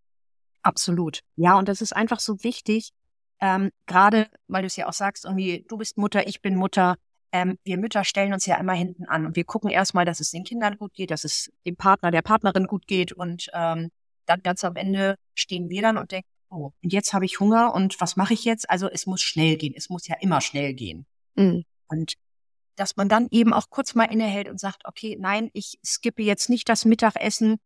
[0.62, 1.20] Absolut.
[1.36, 2.90] Ja, und das ist einfach so wichtig,
[3.40, 6.96] ähm, gerade weil du es ja auch sagst, irgendwie, du bist Mutter, ich bin Mutter.
[7.34, 10.30] Ähm, wir Mütter stellen uns ja immer hinten an und wir gucken erstmal, dass es
[10.30, 13.90] den Kindern gut geht, dass es dem Partner, der Partnerin gut geht und ähm,
[14.24, 17.74] dann ganz am Ende stehen wir dann und denken, oh, und jetzt habe ich Hunger
[17.74, 18.70] und was mache ich jetzt?
[18.70, 21.06] Also es muss schnell gehen, es muss ja immer schnell gehen.
[21.34, 21.64] Mhm.
[21.88, 22.14] Und
[22.76, 26.48] dass man dann eben auch kurz mal innehält und sagt, okay, nein, ich skippe jetzt
[26.48, 27.56] nicht das Mittagessen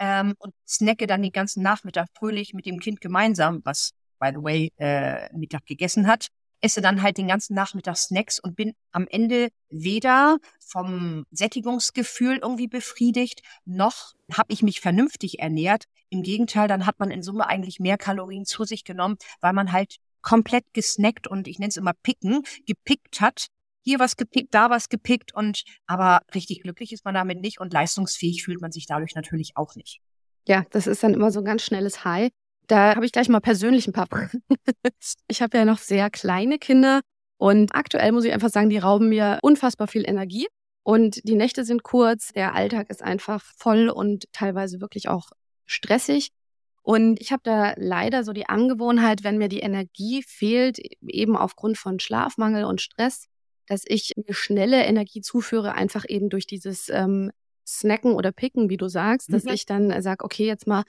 [0.00, 4.42] ähm, und snacke dann den ganzen Nachmittag fröhlich mit dem Kind gemeinsam, was, by the
[4.42, 6.28] way, äh, Mittag gegessen hat,
[6.64, 12.68] esse dann halt den ganzen Nachmittag Snacks und bin am Ende weder vom Sättigungsgefühl irgendwie
[12.68, 15.84] befriedigt, noch habe ich mich vernünftig ernährt.
[16.08, 19.72] Im Gegenteil, dann hat man in Summe eigentlich mehr Kalorien zu sich genommen, weil man
[19.72, 23.48] halt komplett gesnackt und ich nenne es immer picken, gepickt hat
[23.84, 27.72] hier was gepickt, da was gepickt und aber richtig glücklich ist man damit nicht und
[27.74, 30.00] leistungsfähig fühlt man sich dadurch natürlich auch nicht.
[30.48, 32.30] Ja, das ist dann immer so ein ganz schnelles High.
[32.66, 34.42] Da habe ich gleich mal persönlich ein paar Fragen.
[35.28, 37.00] ich habe ja noch sehr kleine Kinder
[37.36, 40.46] und aktuell muss ich einfach sagen, die rauben mir unfassbar viel Energie
[40.82, 45.30] und die Nächte sind kurz, der Alltag ist einfach voll und teilweise wirklich auch
[45.66, 46.30] stressig.
[46.82, 51.78] Und ich habe da leider so die Angewohnheit, wenn mir die Energie fehlt, eben aufgrund
[51.78, 53.28] von Schlafmangel und Stress,
[53.66, 57.30] dass ich mir schnelle Energie zuführe, einfach eben durch dieses ähm,
[57.66, 59.52] Snacken oder Picken, wie du sagst, dass mhm.
[59.52, 60.84] ich dann äh, sage, okay, jetzt mal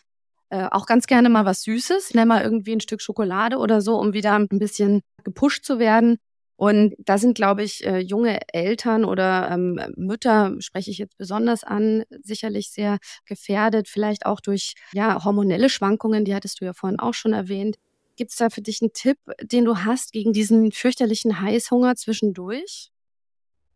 [0.50, 3.98] äh, auch ganz gerne mal was Süßes, nenne mal irgendwie ein Stück Schokolade oder so,
[3.98, 6.18] um wieder ein bisschen gepusht zu werden.
[6.58, 11.64] Und da sind, glaube ich, äh, junge Eltern oder ähm, Mütter, spreche ich jetzt besonders
[11.66, 17.00] an, sicherlich sehr gefährdet, vielleicht auch durch ja, hormonelle Schwankungen, die hattest du ja vorhin
[17.00, 17.76] auch schon erwähnt.
[18.16, 22.90] Gibt es da für dich einen Tipp, den du hast gegen diesen fürchterlichen Heißhunger zwischendurch?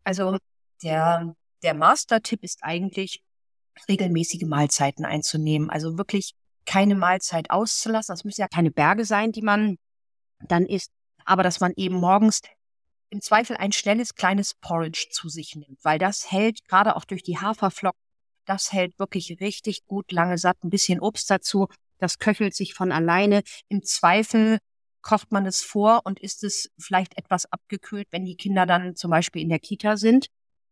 [0.05, 0.37] Also
[0.81, 3.21] der, der Master-Tipp ist eigentlich,
[3.87, 5.69] regelmäßige Mahlzeiten einzunehmen.
[5.69, 6.33] Also wirklich
[6.69, 8.13] keine Mahlzeit auszulassen.
[8.13, 9.77] Das müssen ja keine Berge sein, die man
[10.47, 10.91] dann isst,
[11.25, 12.41] aber dass man eben morgens
[13.09, 17.23] im Zweifel ein schnelles kleines Porridge zu sich nimmt, weil das hält gerade auch durch
[17.23, 17.99] die Haferflocken,
[18.45, 20.57] das hält wirklich richtig gut lange satt.
[20.63, 21.67] Ein bisschen Obst dazu
[21.99, 23.43] das köchelt sich von alleine.
[23.67, 24.59] Im Zweifel
[25.01, 29.11] kocht man es vor und ist es vielleicht etwas abgekühlt, wenn die Kinder dann zum
[29.11, 30.27] Beispiel in der Kita sind,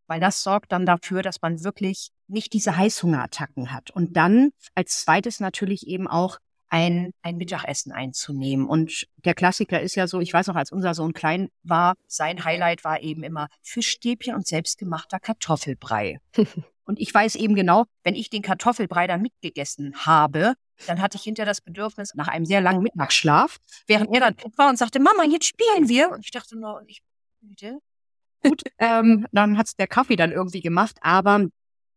[0.08, 3.90] weil das sorgt dann dafür, dass man wirklich nicht diese Heißhungerattacken hat.
[3.90, 6.38] Und dann als zweites natürlich eben auch
[6.70, 8.66] ein, ein Mittagessen einzunehmen.
[8.66, 12.44] Und der Klassiker ist ja so, ich weiß noch, als unser Sohn klein war, sein
[12.44, 16.20] Highlight war eben immer Fischstäbchen und selbstgemachter Kartoffelbrei.
[16.84, 20.54] und ich weiß eben genau, wenn ich den Kartoffelbrei dann mitgegessen habe,
[20.86, 24.68] dann hatte ich hinter das Bedürfnis nach einem sehr langen Mittagsschlaf, während er dann war
[24.68, 26.10] und sagte, Mama, jetzt spielen wir.
[26.10, 27.02] Und ich dachte nur, ich
[27.40, 27.78] bitte.
[28.42, 31.38] Gut, ähm, dann hat's der Kaffee dann irgendwie gemacht, aber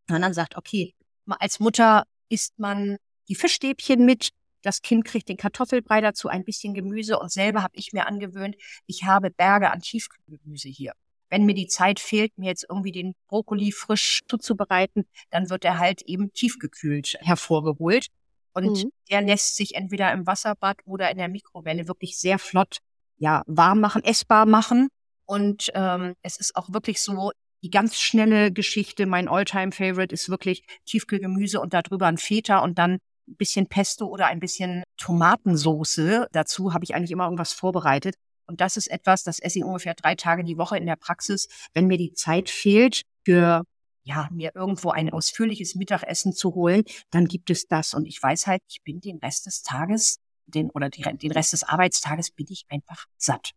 [0.07, 0.93] man dann sagt, okay,
[1.27, 4.29] als Mutter isst man die Fischstäbchen mit,
[4.61, 8.55] das Kind kriegt den Kartoffelbrei dazu, ein bisschen Gemüse und selber habe ich mir angewöhnt,
[8.85, 10.93] ich habe Berge an Tiefkühlgemüse hier.
[11.29, 15.79] Wenn mir die Zeit fehlt, mir jetzt irgendwie den Brokkoli frisch zuzubereiten, dann wird er
[15.79, 18.07] halt eben tiefgekühlt hervorgeholt.
[18.53, 18.91] Und mhm.
[19.09, 22.79] der lässt sich entweder im Wasserbad oder in der Mikrowelle wirklich sehr flott
[23.17, 24.89] ja, warm machen, essbar machen.
[25.31, 27.31] Und ähm, es ist auch wirklich so,
[27.63, 32.77] die ganz schnelle Geschichte, mein Alltime favorite ist wirklich Tiefkühlgemüse und darüber ein Feta und
[32.77, 32.95] dann
[33.29, 36.27] ein bisschen Pesto oder ein bisschen Tomatensoße.
[36.33, 38.15] Dazu habe ich eigentlich immer irgendwas vorbereitet.
[38.45, 41.47] Und das ist etwas, das esse ich ungefähr drei Tage die Woche in der Praxis,
[41.73, 43.63] wenn mir die Zeit fehlt für
[44.03, 47.93] ja, mir irgendwo ein ausführliches Mittagessen zu holen, dann gibt es das.
[47.93, 51.53] Und ich weiß halt, ich bin den Rest des Tages, den, oder die, den Rest
[51.53, 53.51] des Arbeitstages bin ich einfach satt.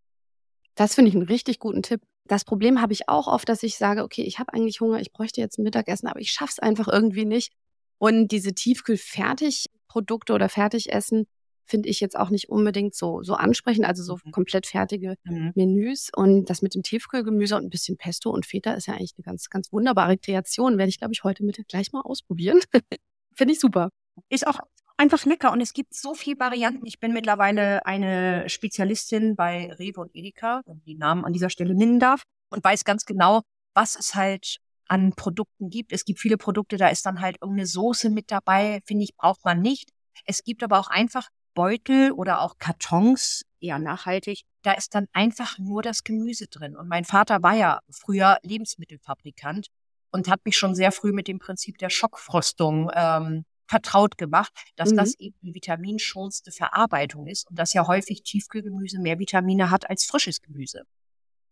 [0.75, 2.01] Das finde ich einen richtig guten Tipp.
[2.27, 5.13] Das Problem habe ich auch oft, dass ich sage, okay, ich habe eigentlich Hunger, ich
[5.13, 7.53] bräuchte jetzt ein Mittagessen, aber ich schaffe es einfach irgendwie nicht.
[7.99, 11.27] Und diese Tiefkühl-Fertigprodukte oder Fertigessen,
[11.67, 14.33] finde ich jetzt auch nicht unbedingt so, so ansprechend, also so mhm.
[14.33, 15.53] komplett fertige mhm.
[15.55, 16.11] Menüs.
[16.15, 19.25] Und das mit dem Tiefkühlgemüse und ein bisschen Pesto und Feta ist ja eigentlich eine
[19.25, 20.79] ganz, ganz wunderbare Kreation.
[20.79, 22.61] Werde ich, glaube ich, heute Mittag gleich mal ausprobieren.
[23.35, 23.91] finde ich super.
[24.29, 24.59] Ist auch
[25.05, 26.87] einfach lecker und es gibt so viele Varianten.
[26.87, 31.75] Ich bin mittlerweile eine Spezialistin bei Rewe und Edeka, wenn die Namen an dieser Stelle
[31.75, 33.43] nennen darf, und weiß ganz genau,
[33.75, 35.93] was ist halt an Produkten gibt.
[35.93, 39.45] Es gibt viele Produkte, da ist dann halt irgendeine Soße mit dabei, finde ich, braucht
[39.45, 39.91] man nicht.
[40.25, 45.59] Es gibt aber auch einfach Beutel oder auch Kartons, eher nachhaltig, da ist dann einfach
[45.59, 46.77] nur das Gemüse drin.
[46.77, 49.69] Und mein Vater war ja früher Lebensmittelfabrikant
[50.11, 54.93] und hat mich schon sehr früh mit dem Prinzip der Schockfrostung ähm, vertraut gemacht, dass
[54.93, 54.97] mhm.
[54.97, 60.05] das eben eine vitaminschonste Verarbeitung ist und dass ja häufig Tiefkühlgemüse mehr Vitamine hat als
[60.05, 60.83] frisches Gemüse.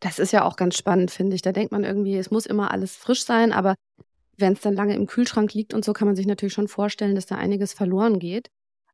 [0.00, 1.42] Das ist ja auch ganz spannend, finde ich.
[1.42, 3.76] Da denkt man irgendwie, es muss immer alles frisch sein, aber
[4.36, 7.14] wenn es dann lange im Kühlschrank liegt und so, kann man sich natürlich schon vorstellen,
[7.14, 8.48] dass da einiges verloren geht.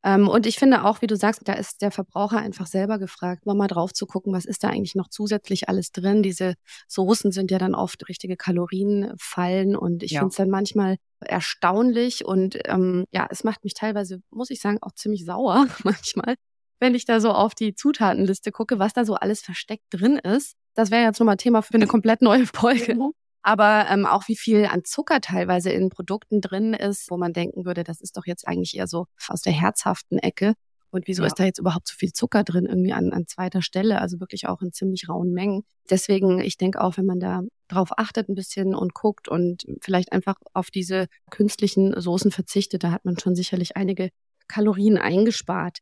[0.04, 3.46] Ähm, und ich finde auch, wie du sagst, da ist der Verbraucher einfach selber gefragt,
[3.46, 6.22] mal drauf zu gucken, was ist da eigentlich noch zusätzlich alles drin.
[6.22, 6.54] Diese
[6.87, 10.20] Soßen sind ja dann oft richtige Kalorienfallen und ich ja.
[10.20, 14.78] finde es dann manchmal erstaunlich und ähm, ja, es macht mich teilweise, muss ich sagen,
[14.82, 16.37] auch ziemlich sauer manchmal,
[16.78, 20.54] wenn ich da so auf die Zutatenliste gucke, was da so alles versteckt drin ist.
[20.74, 22.94] Das wäre jetzt nochmal Thema für eine komplett neue Folge.
[22.94, 27.33] Mhm aber ähm, auch wie viel an Zucker teilweise in Produkten drin ist, wo man
[27.33, 30.55] denken würde, das ist doch jetzt eigentlich eher so aus der herzhaften Ecke.
[30.90, 31.27] Und wieso ja.
[31.27, 34.48] ist da jetzt überhaupt so viel Zucker drin, irgendwie an, an zweiter Stelle, also wirklich
[34.48, 35.64] auch in ziemlich rauen Mengen.
[35.90, 40.12] Deswegen, ich denke auch, wenn man da drauf achtet ein bisschen und guckt und vielleicht
[40.12, 44.11] einfach auf diese künstlichen Soßen verzichtet, da hat man schon sicherlich einige
[44.48, 45.79] Kalorien eingespart.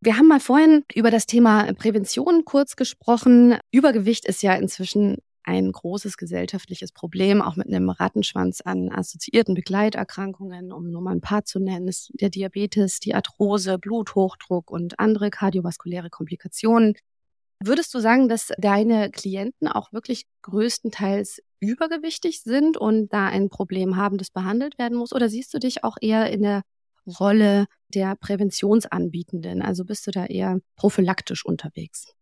[0.00, 3.58] Wir haben mal vorhin über das Thema Prävention kurz gesprochen.
[3.72, 10.72] Übergewicht ist ja inzwischen ein großes gesellschaftliches Problem, auch mit einem Rattenschwanz an assoziierten Begleiterkrankungen,
[10.72, 15.30] um nur mal ein paar zu nennen, ist der Diabetes, die Arthrose, Bluthochdruck und andere
[15.30, 16.94] kardiovaskuläre Komplikationen.
[17.62, 23.96] Würdest du sagen, dass deine Klienten auch wirklich größtenteils übergewichtig sind und da ein Problem
[23.96, 25.12] haben, das behandelt werden muss?
[25.12, 26.62] Oder siehst du dich auch eher in der
[27.06, 29.62] Rolle der Präventionsanbietenden?
[29.62, 32.14] Also bist du da eher prophylaktisch unterwegs?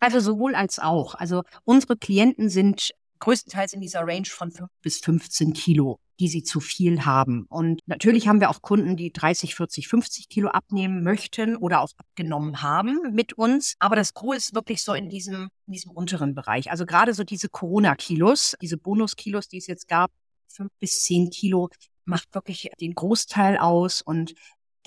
[0.00, 1.14] Also sowohl als auch.
[1.14, 6.42] Also unsere Klienten sind größtenteils in dieser Range von 5 bis 15 Kilo, die sie
[6.42, 7.46] zu viel haben.
[7.48, 11.90] Und natürlich haben wir auch Kunden, die 30, 40, 50 Kilo abnehmen möchten oder auch
[11.96, 13.74] abgenommen haben mit uns.
[13.78, 16.70] Aber das Gros ist wirklich so in diesem, in diesem unteren Bereich.
[16.70, 20.10] Also gerade so diese Corona-Kilos, diese Bonus-Kilos, die es jetzt gab,
[20.48, 21.70] 5 bis 10 Kilo,
[22.04, 24.00] macht wirklich den Großteil aus.
[24.00, 24.34] Und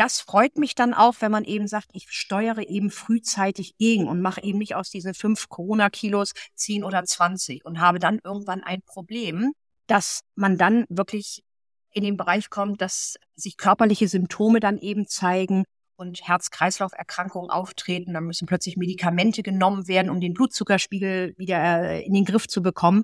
[0.02, 4.20] das freut mich dann auch, wenn man eben sagt, ich steuere eben frühzeitig gegen und
[4.20, 8.82] mache eben nicht aus diesen fünf Corona-Kilos zehn oder zwanzig und habe dann irgendwann ein
[8.82, 9.54] Problem,
[9.86, 11.44] dass man dann wirklich
[11.92, 15.66] in den Bereich kommt, dass sich körperliche Symptome dann eben zeigen
[15.98, 18.16] und Herz-Kreislauf-Erkrankungen auftreten.
[18.16, 22.64] Dann müssen plötzlich Medikamente genommen werden, um den Blutzuckerspiegel wieder äh, in den Griff zu
[22.64, 23.04] bekommen.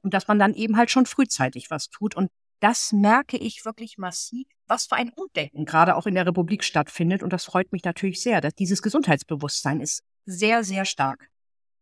[0.00, 2.16] Und dass man dann eben halt schon frühzeitig was tut.
[2.16, 2.30] Und
[2.62, 7.22] das merke ich wirklich massiv, was für ein Umdenken gerade auch in der Republik stattfindet.
[7.24, 11.28] Und das freut mich natürlich sehr, dass dieses Gesundheitsbewusstsein ist sehr, sehr stark.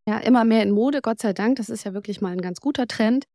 [0.09, 1.57] Ja, immer mehr in Mode, Gott sei Dank.
[1.57, 3.27] Das ist ja wirklich mal ein ganz guter Trend.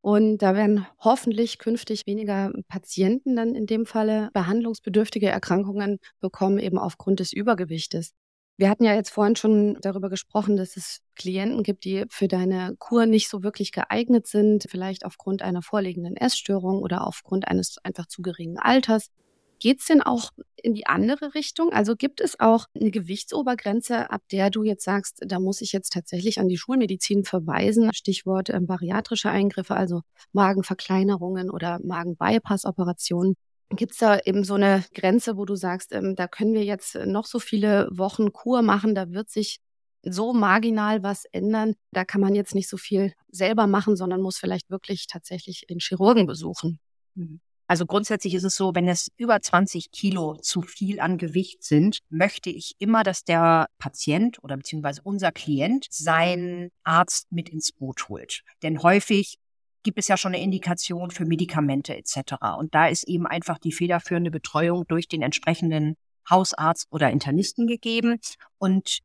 [0.00, 6.78] Und da werden hoffentlich künftig weniger Patienten dann in dem Falle behandlungsbedürftige Erkrankungen bekommen, eben
[6.78, 8.14] aufgrund des Übergewichtes.
[8.58, 12.74] Wir hatten ja jetzt vorhin schon darüber gesprochen, dass es Klienten gibt, die für deine
[12.78, 18.06] Kur nicht so wirklich geeignet sind, vielleicht aufgrund einer vorliegenden Essstörung oder aufgrund eines einfach
[18.06, 19.10] zu geringen Alters.
[19.58, 21.72] Geht es denn auch in die andere Richtung?
[21.72, 25.92] Also gibt es auch eine Gewichtsobergrenze, ab der du jetzt sagst, da muss ich jetzt
[25.92, 27.92] tatsächlich an die Schulmedizin verweisen?
[27.94, 33.34] Stichwort äh, bariatrische Eingriffe, also Magenverkleinerungen oder Magenbypass-Operationen.
[33.70, 36.94] Gibt es da eben so eine Grenze, wo du sagst, ähm, da können wir jetzt
[36.94, 39.58] noch so viele Wochen Kur machen, da wird sich
[40.02, 44.38] so marginal was ändern, da kann man jetzt nicht so viel selber machen, sondern muss
[44.38, 46.78] vielleicht wirklich tatsächlich den Chirurgen besuchen.
[47.14, 47.40] Mhm.
[47.68, 51.98] Also grundsätzlich ist es so, wenn es über 20 Kilo zu viel an Gewicht sind,
[52.08, 58.08] möchte ich immer, dass der Patient oder beziehungsweise unser Klient seinen Arzt mit ins Boot
[58.08, 58.42] holt.
[58.62, 59.38] Denn häufig
[59.86, 62.34] gibt es ja schon eine Indikation für Medikamente etc.
[62.58, 65.94] Und da ist eben einfach die federführende Betreuung durch den entsprechenden
[66.28, 68.18] Hausarzt oder Internisten gegeben.
[68.58, 68.98] Und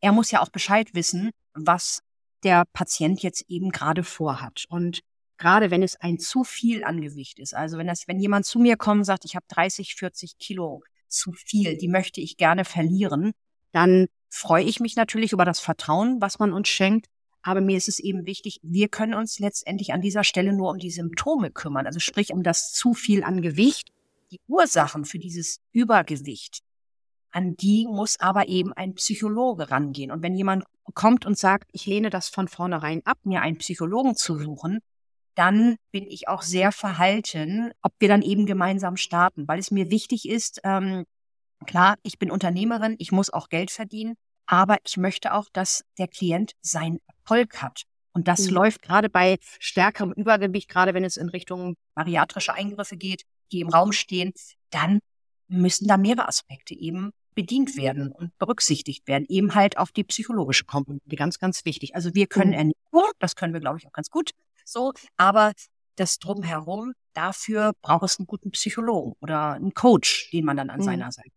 [0.00, 2.00] er muss ja auch Bescheid wissen, was
[2.44, 4.64] der Patient jetzt eben gerade vorhat.
[4.70, 5.00] Und
[5.36, 8.58] gerade wenn es ein zu viel an Gewicht ist, also wenn das, wenn jemand zu
[8.58, 12.64] mir kommt und sagt, ich habe 30, 40 Kilo zu viel, die möchte ich gerne
[12.64, 13.32] verlieren,
[13.72, 17.08] dann freue ich mich natürlich über das Vertrauen, was man uns schenkt.
[17.42, 20.78] Aber mir ist es eben wichtig, wir können uns letztendlich an dieser Stelle nur um
[20.78, 23.88] die Symptome kümmern, also sprich um das zu viel an Gewicht.
[24.30, 26.62] Die Ursachen für dieses Übergewicht,
[27.32, 30.10] an die muss aber eben ein Psychologe rangehen.
[30.10, 34.14] Und wenn jemand kommt und sagt, ich lehne das von vornherein ab, mir einen Psychologen
[34.14, 34.80] zu suchen,
[35.34, 39.90] dann bin ich auch sehr verhalten, ob wir dann eben gemeinsam starten, weil es mir
[39.90, 41.04] wichtig ist, ähm,
[41.66, 44.14] klar, ich bin Unternehmerin, ich muss auch Geld verdienen,
[44.46, 47.82] aber ich möchte auch, dass der Klient seinen Erfolg hat.
[48.12, 48.54] Und das mhm.
[48.54, 53.68] läuft gerade bei stärkerem Übergewicht, gerade wenn es in Richtung bariatrische Eingriffe geht, die im
[53.68, 54.32] Raum stehen,
[54.70, 55.00] dann
[55.48, 59.24] müssen da mehrere Aspekte eben bedient werden und berücksichtigt werden.
[59.28, 61.94] Eben halt auf die psychologische Komponente, ganz, ganz wichtig.
[61.94, 62.72] Also wir können mhm.
[62.92, 64.30] Ernährung, das können wir, glaube ich, auch ganz gut
[64.64, 65.52] so, aber
[65.96, 70.80] das drumherum, dafür braucht es einen guten Psychologen oder einen Coach, den man dann an
[70.80, 70.84] mhm.
[70.84, 71.30] seiner Seite.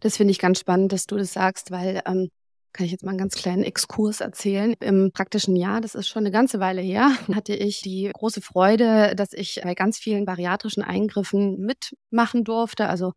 [0.00, 2.30] Das finde ich ganz spannend, dass du das sagst, weil ähm,
[2.72, 4.74] kann ich jetzt mal einen ganz kleinen Exkurs erzählen.
[4.80, 9.14] Im praktischen Jahr, das ist schon eine ganze Weile her, hatte ich die große Freude,
[9.16, 12.88] dass ich bei ganz vielen bariatrischen Eingriffen mitmachen durfte.
[12.88, 13.12] Also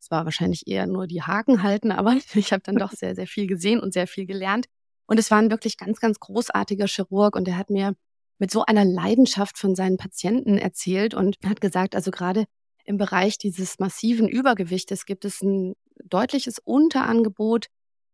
[0.00, 3.26] es war wahrscheinlich eher nur die Haken halten, aber ich habe dann doch sehr, sehr
[3.26, 4.66] viel gesehen und sehr viel gelernt.
[5.06, 7.94] Und es war ein wirklich ganz, ganz großartiger Chirurg und der hat mir
[8.38, 12.44] mit so einer Leidenschaft von seinen Patienten erzählt und hat gesagt, also gerade
[12.84, 17.66] im Bereich dieses massiven Übergewichtes gibt es ein deutliches Unterangebot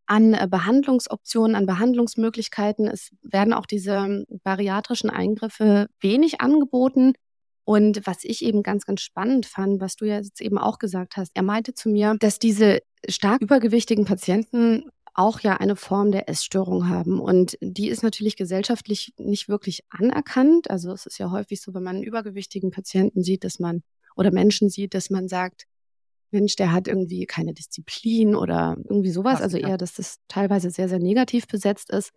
[0.07, 2.87] an äh, Behandlungsoptionen, an Behandlungsmöglichkeiten.
[2.87, 7.14] Es werden auch diese ähm, bariatrischen Eingriffe wenig angeboten.
[7.64, 11.17] Und was ich eben ganz, ganz spannend fand, was du ja jetzt eben auch gesagt
[11.17, 16.29] hast, er meinte zu mir, dass diese stark übergewichtigen Patienten auch ja eine Form der
[16.29, 17.21] Essstörung haben.
[17.21, 20.69] Und die ist natürlich gesellschaftlich nicht wirklich anerkannt.
[20.71, 23.83] Also es ist ja häufig so, wenn man einen übergewichtigen Patienten sieht, dass man
[24.17, 25.67] oder Menschen sieht, dass man sagt,
[26.35, 29.40] Mensch, der hat irgendwie keine Disziplin oder irgendwie sowas.
[29.40, 32.12] Also eher, dass das teilweise sehr, sehr negativ besetzt ist.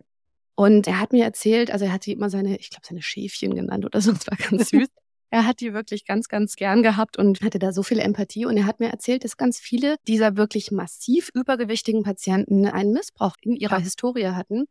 [0.54, 3.54] Und er hat mir erzählt, also er hat die immer seine, ich glaube, seine Schäfchen
[3.54, 4.88] genannt oder so, das war ganz süß.
[5.30, 8.46] Er hat die wirklich ganz, ganz gern gehabt und hatte da so viel Empathie.
[8.46, 13.36] Und er hat mir erzählt, dass ganz viele dieser wirklich massiv übergewichtigen Patienten einen Missbrauch
[13.42, 13.84] in ihrer ja.
[13.84, 14.64] Historie hatten.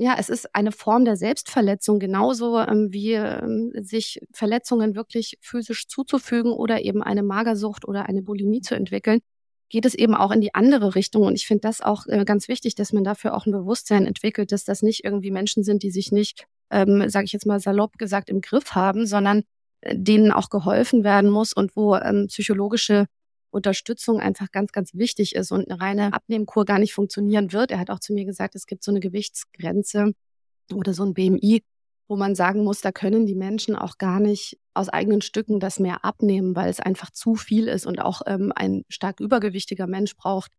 [0.00, 5.88] Ja, es ist eine Form der Selbstverletzung, genauso ähm, wie ähm, sich Verletzungen wirklich physisch
[5.88, 9.18] zuzufügen oder eben eine Magersucht oder eine Bulimie zu entwickeln,
[9.68, 11.24] geht es eben auch in die andere Richtung.
[11.24, 14.52] Und ich finde das auch äh, ganz wichtig, dass man dafür auch ein Bewusstsein entwickelt,
[14.52, 17.98] dass das nicht irgendwie Menschen sind, die sich nicht, ähm, sage ich jetzt mal salopp
[17.98, 19.42] gesagt, im Griff haben, sondern
[19.84, 23.06] denen auch geholfen werden muss und wo ähm, psychologische
[23.50, 27.70] Unterstützung einfach ganz, ganz wichtig ist und eine reine Abnehmkur gar nicht funktionieren wird.
[27.70, 30.12] Er hat auch zu mir gesagt, es gibt so eine Gewichtsgrenze
[30.74, 31.62] oder so ein BMI,
[32.08, 35.78] wo man sagen muss, da können die Menschen auch gar nicht aus eigenen Stücken das
[35.78, 40.16] mehr abnehmen, weil es einfach zu viel ist und auch ähm, ein stark übergewichtiger Mensch
[40.16, 40.52] braucht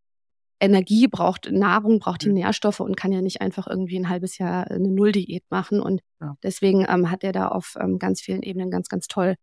[0.60, 2.34] Energie, braucht Nahrung, braucht die mhm.
[2.34, 5.80] Nährstoffe und kann ja nicht einfach irgendwie ein halbes Jahr eine Nulldiät machen.
[5.80, 6.36] Und ja.
[6.42, 9.36] deswegen ähm, hat er da auf ähm, ganz vielen Ebenen ganz, ganz toll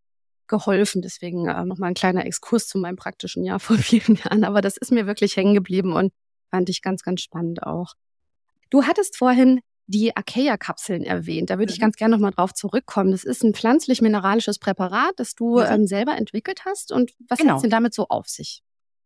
[0.48, 1.02] geholfen.
[1.02, 4.44] Deswegen äh, nochmal ein kleiner Exkurs zu meinem praktischen Jahr vor vielen Jahren.
[4.44, 6.14] Aber das ist mir wirklich hängen geblieben und
[6.50, 7.94] fand ich ganz, ganz spannend auch.
[8.70, 11.50] Du hattest vorhin die Acacia-Kapseln erwähnt.
[11.50, 11.76] Da würde mhm.
[11.76, 13.12] ich ganz gerne nochmal drauf zurückkommen.
[13.12, 15.66] Das ist ein pflanzlich-mineralisches Präparat, das du mhm.
[15.68, 16.92] ähm, selber entwickelt hast.
[16.92, 17.52] Und was genau.
[17.52, 18.64] hat es denn damit so auf sich?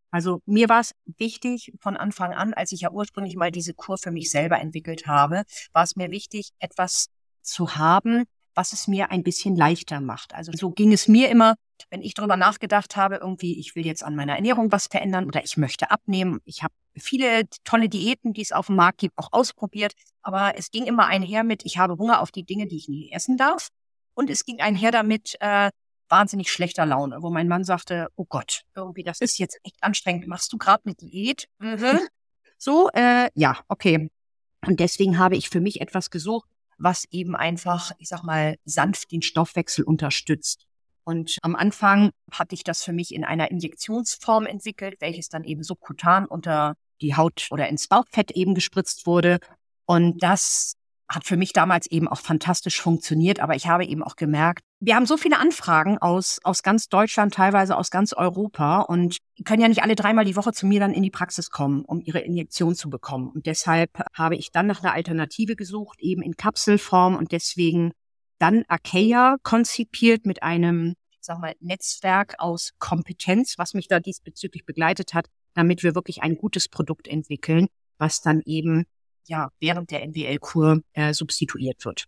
[0.10, 3.98] Also mir war es wichtig von Anfang an, als ich ja ursprünglich mal diese Kur
[3.98, 7.08] für mich selber entwickelt habe, war es mir wichtig, etwas
[7.42, 8.26] zu haben,
[8.56, 10.34] was es mir ein bisschen leichter macht.
[10.34, 11.56] Also so ging es mir immer,
[11.90, 15.44] wenn ich darüber nachgedacht habe, irgendwie, ich will jetzt an meiner Ernährung was verändern oder
[15.44, 16.40] ich möchte abnehmen.
[16.46, 19.94] Ich habe viele tolle Diäten, die es auf dem Markt gibt, auch ausprobiert.
[20.22, 23.12] Aber es ging immer einher mit, ich habe Hunger auf die Dinge, die ich nie
[23.12, 23.70] essen darf.
[24.14, 25.72] Und es ging einher damit, äh,
[26.10, 30.28] wahnsinnig schlechter Laune, wo mein Mann sagte, oh Gott, irgendwie, das ist jetzt echt anstrengend.
[30.28, 31.48] Machst du gerade eine Diät?
[31.60, 32.00] Mhm.
[32.64, 34.12] So, äh, ja, okay.
[34.68, 36.48] Und deswegen habe ich für mich etwas gesucht,
[36.82, 40.66] was eben einfach, ich sag mal, sanft den Stoffwechsel unterstützt.
[41.04, 45.64] Und am Anfang hatte ich das für mich in einer Injektionsform entwickelt, welches dann eben
[45.64, 49.40] subkutan unter die Haut oder ins Bauchfett eben gespritzt wurde.
[49.86, 50.74] Und das
[51.10, 53.40] hat für mich damals eben auch fantastisch funktioniert.
[53.40, 57.36] Aber ich habe eben auch gemerkt, wir haben so viele Anfragen aus, aus ganz Deutschland,
[57.36, 60.92] teilweise aus ganz Europa und können ja nicht alle dreimal die Woche zu mir dann
[60.94, 63.30] in die Praxis kommen, um ihre Injektion zu bekommen.
[63.30, 67.92] Und deshalb habe ich dann nach einer Alternative gesucht, eben in Kapselform und deswegen
[68.40, 74.66] dann Akeia konzipiert mit einem, ich sag mal, Netzwerk aus Kompetenz, was mich da diesbezüglich
[74.66, 77.68] begleitet hat, damit wir wirklich ein gutes Produkt entwickeln,
[78.00, 78.86] was dann eben
[79.28, 82.08] ja während der NWL-Kur äh, substituiert wird.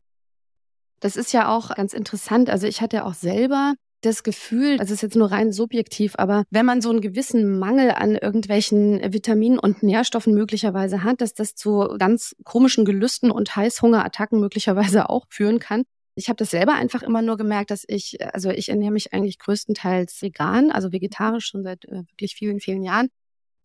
[1.04, 2.50] Das ist ja auch ganz interessant.
[2.50, 6.66] Also ich hatte auch selber das Gefühl, es ist jetzt nur rein subjektiv, aber wenn
[6.66, 11.94] man so einen gewissen Mangel an irgendwelchen Vitaminen und Nährstoffen möglicherweise hat, dass das zu
[12.00, 15.84] ganz komischen Gelüsten und Heißhungerattacken möglicherweise auch führen kann.
[16.16, 19.40] Ich habe das selber einfach immer nur gemerkt, dass ich, also ich ernähre mich eigentlich
[19.40, 23.10] größtenteils vegan, also vegetarisch schon seit äh, wirklich vielen, vielen Jahren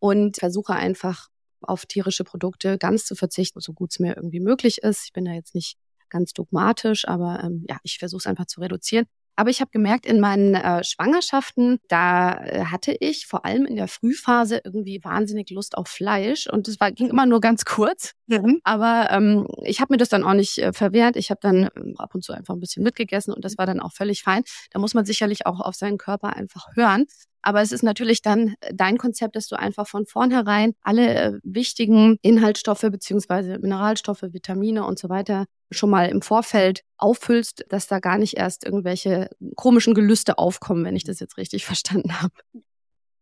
[0.00, 1.28] und versuche einfach
[1.60, 5.04] auf tierische Produkte ganz zu verzichten, so gut es mir irgendwie möglich ist.
[5.04, 5.76] Ich bin da jetzt nicht
[6.10, 9.06] ganz dogmatisch, aber ähm, ja, ich versuche es einfach zu reduzieren.
[9.38, 13.76] Aber ich habe gemerkt, in meinen äh, Schwangerschaften, da äh, hatte ich vor allem in
[13.76, 16.48] der Frühphase irgendwie wahnsinnig Lust auf Fleisch.
[16.48, 18.14] Und es war, ging immer nur ganz kurz.
[18.26, 18.58] Mhm.
[18.64, 21.14] Aber ähm, ich habe mir das dann auch nicht äh, verwehrt.
[21.14, 23.78] Ich habe dann äh, ab und zu einfach ein bisschen mitgegessen und das war dann
[23.78, 24.42] auch völlig fein.
[24.72, 27.04] Da muss man sicherlich auch auf seinen Körper einfach hören.
[27.40, 32.18] Aber es ist natürlich dann dein Konzept, dass du einfach von vornherein alle äh, wichtigen
[32.22, 38.18] Inhaltsstoffe beziehungsweise Mineralstoffe, Vitamine und so weiter schon mal im Vorfeld auffüllst, dass da gar
[38.18, 42.34] nicht erst irgendwelche komischen Gelüste aufkommen, wenn ich das jetzt richtig verstanden habe.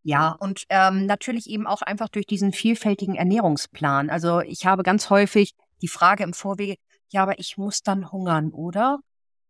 [0.03, 4.09] Ja, und ähm, natürlich eben auch einfach durch diesen vielfältigen Ernährungsplan.
[4.09, 6.77] Also ich habe ganz häufig die Frage im Vorwege,
[7.09, 9.01] ja, aber ich muss dann hungern, oder?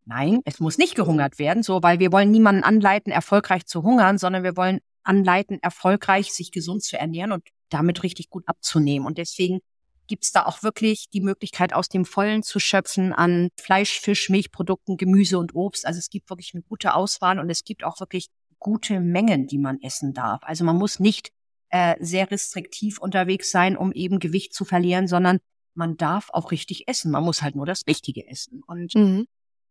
[0.07, 4.19] Nein, es muss nicht gehungert werden, so, weil wir wollen niemanden anleiten, erfolgreich zu hungern,
[4.19, 9.07] sondern wir wollen anleiten, erfolgreich sich gesund zu ernähren und damit richtig gut abzunehmen.
[9.07, 9.61] Und deswegen
[10.07, 14.97] gibt's da auch wirklich die Möglichkeit, aus dem Vollen zu schöpfen an Fleisch, Fisch, Milchprodukten,
[14.97, 15.87] Gemüse und Obst.
[15.87, 18.29] Also es gibt wirklich eine gute Auswahl und es gibt auch wirklich
[18.59, 20.41] gute Mengen, die man essen darf.
[20.43, 21.31] Also man muss nicht
[21.71, 25.39] äh, sehr restriktiv unterwegs sein, um eben Gewicht zu verlieren, sondern
[25.75, 27.11] man darf auch richtig essen.
[27.11, 28.63] Man muss halt nur das Richtige essen.
[28.67, 29.27] Und mhm.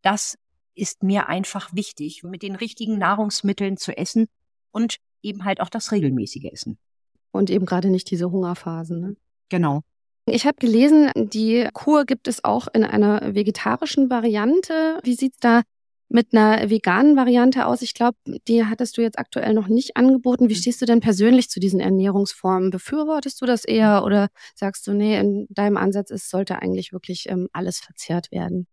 [0.05, 0.38] Das
[0.75, 4.27] ist mir einfach wichtig, mit den richtigen Nahrungsmitteln zu essen
[4.69, 6.77] und eben halt auch das regelmäßige Essen.
[7.31, 9.01] Und eben gerade nicht diese Hungerphasen.
[9.01, 9.17] Ne?
[9.49, 9.81] Genau.
[10.28, 14.99] Ich habe gelesen, die Kur gibt es auch in einer vegetarischen Variante.
[15.03, 15.61] Wie sieht's da
[16.09, 17.84] mit einer veganen Variante aus?
[17.84, 18.17] Ich glaube,
[18.47, 20.49] die hattest du jetzt aktuell noch nicht angeboten.
[20.49, 20.57] Wie mhm.
[20.57, 22.71] stehst du denn persönlich zu diesen Ernährungsformen?
[22.71, 27.30] Befürwortest du das eher oder sagst du, nee, in deinem Ansatz ist, sollte eigentlich wirklich
[27.30, 28.65] ähm, alles verzehrt werden?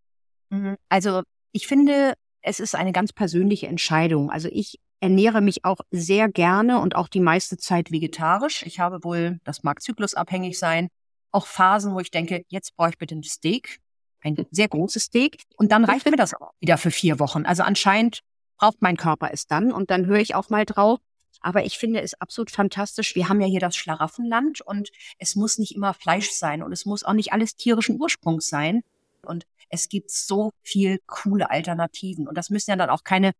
[0.49, 0.77] Mhm.
[0.89, 1.23] Also
[1.53, 4.31] ich finde, es ist eine ganz persönliche Entscheidung.
[4.31, 8.65] Also ich ernähre mich auch sehr gerne und auch die meiste Zeit vegetarisch.
[8.65, 10.89] Ich habe wohl, das mag zyklusabhängig sein,
[11.33, 13.81] auch Phasen, wo ich denke, jetzt brauche ich bitte ein Steak,
[14.21, 15.43] ein sehr großes Steak.
[15.57, 17.45] Und dann reicht mir das auch wieder für vier Wochen.
[17.45, 18.21] Also anscheinend
[18.59, 21.01] braucht mein Körper es dann und dann höre ich auch mal drauf.
[21.41, 23.17] Aber ich finde es absolut fantastisch.
[23.17, 26.87] Wir haben ja hier das Schlaraffenland und es muss nicht immer Fleisch sein und es
[26.87, 28.83] muss auch nicht alles tierischen Ursprungs sein.
[29.23, 32.29] Und es gibt so viel coole Alternativen.
[32.29, 33.33] Und das müssen ja dann auch keine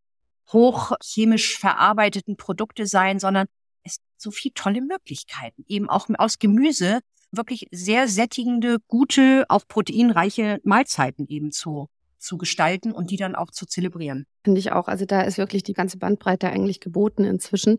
[0.53, 3.47] hochchemisch verarbeiteten Produkte sein, sondern
[3.85, 5.65] es gibt so viele tolle Möglichkeiten.
[5.69, 7.01] Eben auch aus Gemüse
[7.33, 13.51] wirklich sehr sättigende, gute, auch proteinreiche Mahlzeiten eben zu, zu gestalten und die dann auch
[13.51, 14.27] zu zelebrieren.
[14.45, 14.89] Finde ich auch.
[14.89, 17.79] Also da ist wirklich die ganze Bandbreite eigentlich geboten inzwischen.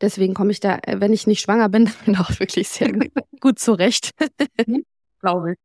[0.00, 2.92] Deswegen komme ich da, wenn ich nicht schwanger bin, dann auch wirklich sehr
[3.40, 4.10] gut zurecht.
[5.20, 5.58] Glaube ich.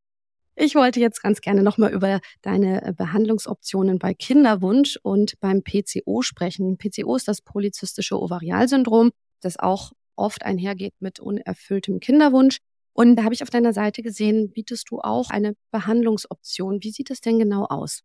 [0.59, 6.23] Ich wollte jetzt ganz gerne nochmal über deine äh, Behandlungsoptionen bei Kinderwunsch und beim PCO
[6.23, 6.79] sprechen.
[6.79, 12.57] PCO ist das polyzystische Ovarialsyndrom, das auch oft einhergeht mit unerfülltem Kinderwunsch.
[12.99, 16.81] Und da habe ich auf deiner Seite gesehen, bietest du auch eine Behandlungsoption.
[16.81, 18.01] Wie sieht es denn genau aus?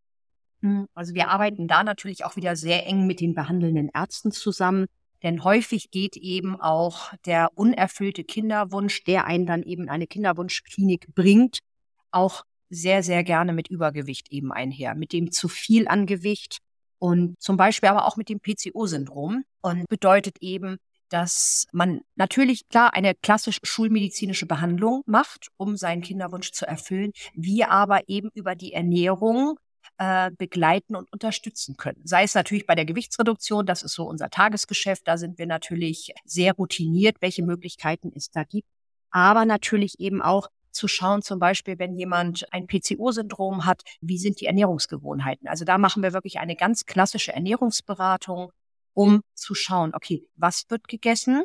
[0.61, 4.85] Hm, also wir arbeiten da natürlich auch wieder sehr eng mit den behandelnden Ärzten zusammen.
[5.23, 11.15] Denn häufig geht eben auch der unerfüllte Kinderwunsch, der einen dann eben in eine Kinderwunschklinik
[11.15, 11.61] bringt,
[12.11, 16.59] auch sehr, sehr gerne mit Übergewicht eben einher, mit dem zu viel an Gewicht
[16.99, 20.77] und zum Beispiel aber auch mit dem PCO-Syndrom und bedeutet eben,
[21.13, 27.71] dass man natürlich klar eine klassisch schulmedizinische Behandlung macht, um seinen Kinderwunsch zu erfüllen, wir
[27.71, 29.59] aber eben über die Ernährung
[29.99, 32.01] äh, begleiten und unterstützen können.
[32.05, 36.15] Sei es natürlich bei der Gewichtsreduktion, das ist so unser Tagesgeschäft, da sind wir natürlich
[36.25, 38.69] sehr routiniert, welche Möglichkeiten es da gibt,
[39.11, 44.41] aber natürlich eben auch zu schauen, zum Beispiel, wenn jemand ein PCO-Syndrom hat, wie sind
[44.41, 45.47] die Ernährungsgewohnheiten?
[45.47, 48.53] Also da machen wir wirklich eine ganz klassische Ernährungsberatung,
[48.95, 51.45] um zu schauen, okay, was wird gegessen?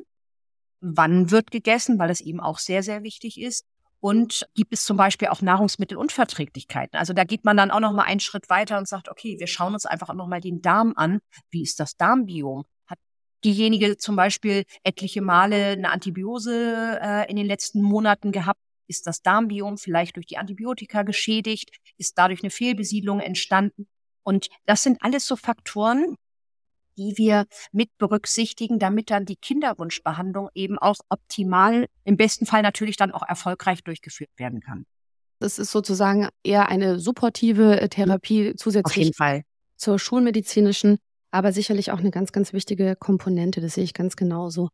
[0.79, 1.99] Wann wird gegessen?
[1.99, 3.65] Weil es eben auch sehr, sehr wichtig ist.
[3.99, 6.99] Und gibt es zum Beispiel auch Nahrungsmittelunverträglichkeiten?
[6.99, 9.47] Also da geht man dann auch noch mal einen Schritt weiter und sagt, okay, wir
[9.47, 11.19] schauen uns einfach noch mal den Darm an.
[11.49, 12.65] Wie ist das Darmbiom?
[12.85, 12.99] Hat
[13.43, 18.59] diejenige zum Beispiel etliche Male eine Antibiose äh, in den letzten Monaten gehabt?
[18.87, 21.71] Ist das Darmbiom vielleicht durch die Antibiotika geschädigt?
[21.97, 23.87] Ist dadurch eine Fehlbesiedlung entstanden?
[24.23, 26.17] Und das sind alles so Faktoren,
[26.97, 32.97] die wir mit berücksichtigen, damit dann die Kinderwunschbehandlung eben auch optimal, im besten Fall natürlich
[32.97, 34.85] dann auch erfolgreich durchgeführt werden kann.
[35.39, 39.11] Das ist sozusagen eher eine supportive äh, Therapie zusätzlich
[39.75, 40.97] zur schulmedizinischen,
[41.29, 43.61] aber sicherlich auch eine ganz, ganz wichtige Komponente.
[43.61, 44.69] Das sehe ich ganz genauso.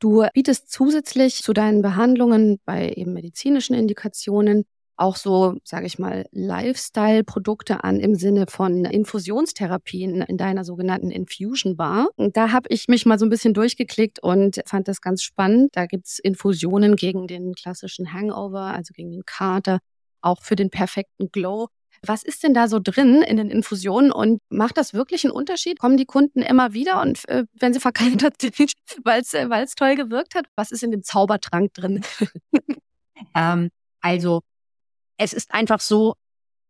[0.00, 4.64] Du bietest zusätzlich zu deinen Behandlungen bei eben medizinischen Indikationen
[5.00, 11.76] auch so, sage ich mal, Lifestyle-Produkte an im Sinne von Infusionstherapien in deiner sogenannten Infusion
[11.76, 12.08] Bar.
[12.16, 15.70] Und da habe ich mich mal so ein bisschen durchgeklickt und fand das ganz spannend.
[15.72, 19.78] Da gibt's Infusionen gegen den klassischen Hangover, also gegen den Kater,
[20.20, 21.68] auch für den perfekten Glow.
[22.06, 25.78] Was ist denn da so drin in den Infusionen und macht das wirklich einen Unterschied?
[25.78, 28.72] Kommen die Kunden immer wieder und äh, wenn sie verkaltert sind,
[29.04, 30.44] weil es äh, toll gewirkt hat?
[30.56, 32.02] Was ist in dem Zaubertrank drin?
[33.34, 33.70] ähm,
[34.02, 34.40] also
[35.20, 36.14] es ist einfach so,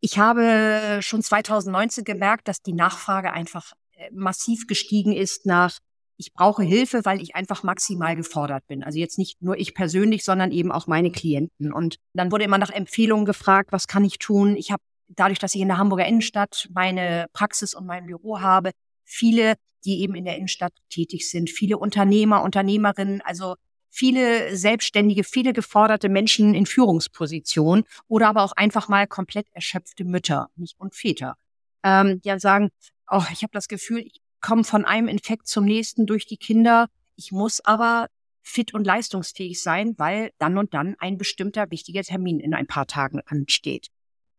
[0.00, 5.78] ich habe schon 2019 gemerkt, dass die Nachfrage einfach äh, massiv gestiegen ist nach
[6.16, 8.84] ich brauche Hilfe, weil ich einfach maximal gefordert bin.
[8.84, 11.72] Also jetzt nicht nur ich persönlich, sondern eben auch meine Klienten.
[11.72, 14.54] Und dann wurde immer nach Empfehlungen gefragt, was kann ich tun?
[14.54, 18.72] Ich habe dadurch, dass ich in der Hamburger Innenstadt meine Praxis und mein Büro habe,
[19.06, 19.54] viele,
[19.86, 23.54] die eben in der Innenstadt tätig sind, viele Unternehmer, Unternehmerinnen, also
[23.90, 30.48] viele Selbstständige, viele geforderte Menschen in Führungspositionen oder aber auch einfach mal komplett erschöpfte Mütter
[30.78, 31.36] und Väter,
[31.82, 32.70] ähm, die sagen,
[33.10, 36.88] oh, ich habe das Gefühl, ich komme von einem Infekt zum nächsten durch die Kinder.
[37.16, 38.08] Ich muss aber
[38.42, 42.86] fit und leistungsfähig sein, weil dann und dann ein bestimmter wichtiger Termin in ein paar
[42.86, 43.88] Tagen ansteht.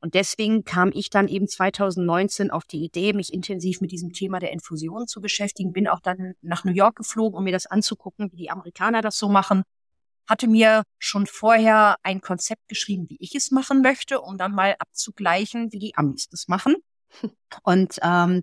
[0.02, 4.40] Und deswegen kam ich dann eben 2019 auf die Idee, mich intensiv mit diesem Thema
[4.40, 5.74] der Infusion zu beschäftigen.
[5.74, 9.20] Bin auch dann nach New York geflogen, um mir das anzugucken, wie die Amerikaner das
[9.20, 9.64] so machen.
[10.28, 14.76] Hatte mir schon vorher ein Konzept geschrieben, wie ich es machen möchte, um dann mal
[14.80, 16.76] abzugleichen, wie die Amis das machen.
[17.64, 18.42] Und ähm,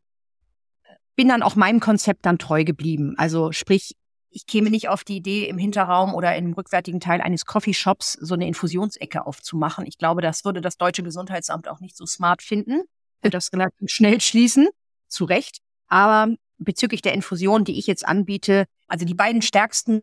[1.17, 3.15] bin dann auch meinem Konzept dann treu geblieben.
[3.17, 3.97] Also sprich,
[4.31, 8.35] ich käme nicht auf die Idee, im Hinterraum oder im rückwärtigen Teil eines Coffeeshops so
[8.35, 9.87] eine Infusionsecke aufzumachen.
[9.87, 12.83] Ich glaube, das würde das deutsche Gesundheitsamt auch nicht so smart finden.
[13.22, 14.68] Das relativ schnell schließen.
[15.09, 15.59] Zu Recht.
[15.89, 20.03] Aber bezüglich der Infusion, die ich jetzt anbiete, also die beiden stärksten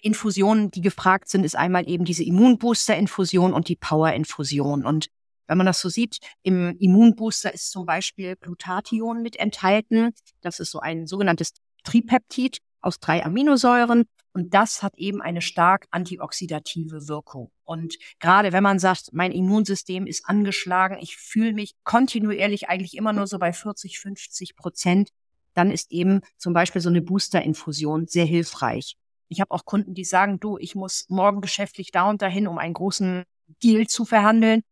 [0.00, 4.84] Infusionen, die gefragt sind, ist einmal eben diese Immunbooster-Infusion und die Power-Infusion.
[4.84, 5.08] Und
[5.46, 10.10] wenn man das so sieht, im Immunbooster ist zum Beispiel Glutathion mit enthalten.
[10.40, 11.54] Das ist so ein sogenanntes
[11.84, 14.04] Tripeptid aus drei Aminosäuren.
[14.32, 17.50] Und das hat eben eine stark antioxidative Wirkung.
[17.62, 23.12] Und gerade wenn man sagt, mein Immunsystem ist angeschlagen, ich fühle mich kontinuierlich eigentlich immer
[23.12, 25.10] nur so bei 40, 50 Prozent,
[25.54, 28.96] dann ist eben zum Beispiel so eine Boosterinfusion sehr hilfreich.
[29.28, 32.58] Ich habe auch Kunden, die sagen, du, ich muss morgen geschäftlich da und dahin, um
[32.58, 33.22] einen großen
[33.62, 34.62] Deal zu verhandeln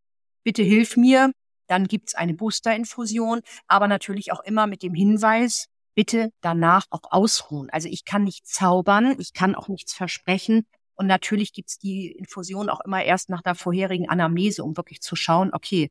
[0.43, 1.33] bitte hilf mir.
[1.69, 7.71] Dann gibt's eine Boosterinfusion, aber natürlich auch immer mit dem Hinweis, bitte danach auch ausruhen.
[7.71, 10.67] Also ich kann nicht zaubern, ich kann auch nichts versprechen.
[10.95, 15.17] Und natürlich gibt's die Infusion auch immer erst nach der vorherigen Anamnese, um wirklich zu
[15.17, 15.91] schauen, okay,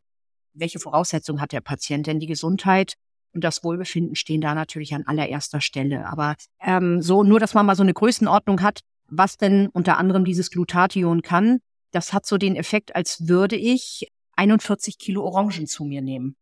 [0.53, 2.19] welche Voraussetzungen hat der Patient denn?
[2.19, 2.95] Die Gesundheit
[3.33, 6.05] und das Wohlbefinden stehen da natürlich an allererster Stelle.
[6.07, 10.25] Aber ähm, so, nur dass man mal so eine Größenordnung hat, was denn unter anderem
[10.25, 11.59] dieses Glutathion kann,
[11.91, 16.35] das hat so den Effekt, als würde ich 41 Kilo Orangen zu mir nehmen.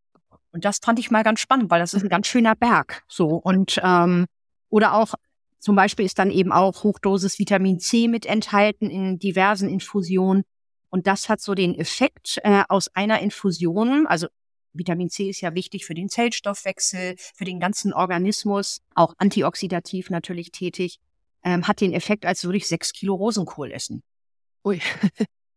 [0.52, 3.04] Und das fand ich mal ganz spannend, weil das ist ein ganz schöner Berg.
[3.08, 4.26] So und ähm,
[4.70, 5.14] oder auch
[5.60, 10.44] zum Beispiel ist dann eben auch Hochdosis Vitamin C mit enthalten in diversen Infusionen.
[10.90, 14.28] Und das hat so den Effekt äh, aus einer Infusion, also
[14.74, 20.52] Vitamin C ist ja wichtig für den Zellstoffwechsel, für den ganzen Organismus, auch antioxidativ natürlich
[20.52, 21.00] tätig,
[21.44, 24.04] ähm, hat den Effekt, als würde ich sechs Kilo Rosenkohl essen.
[24.64, 24.82] Ui.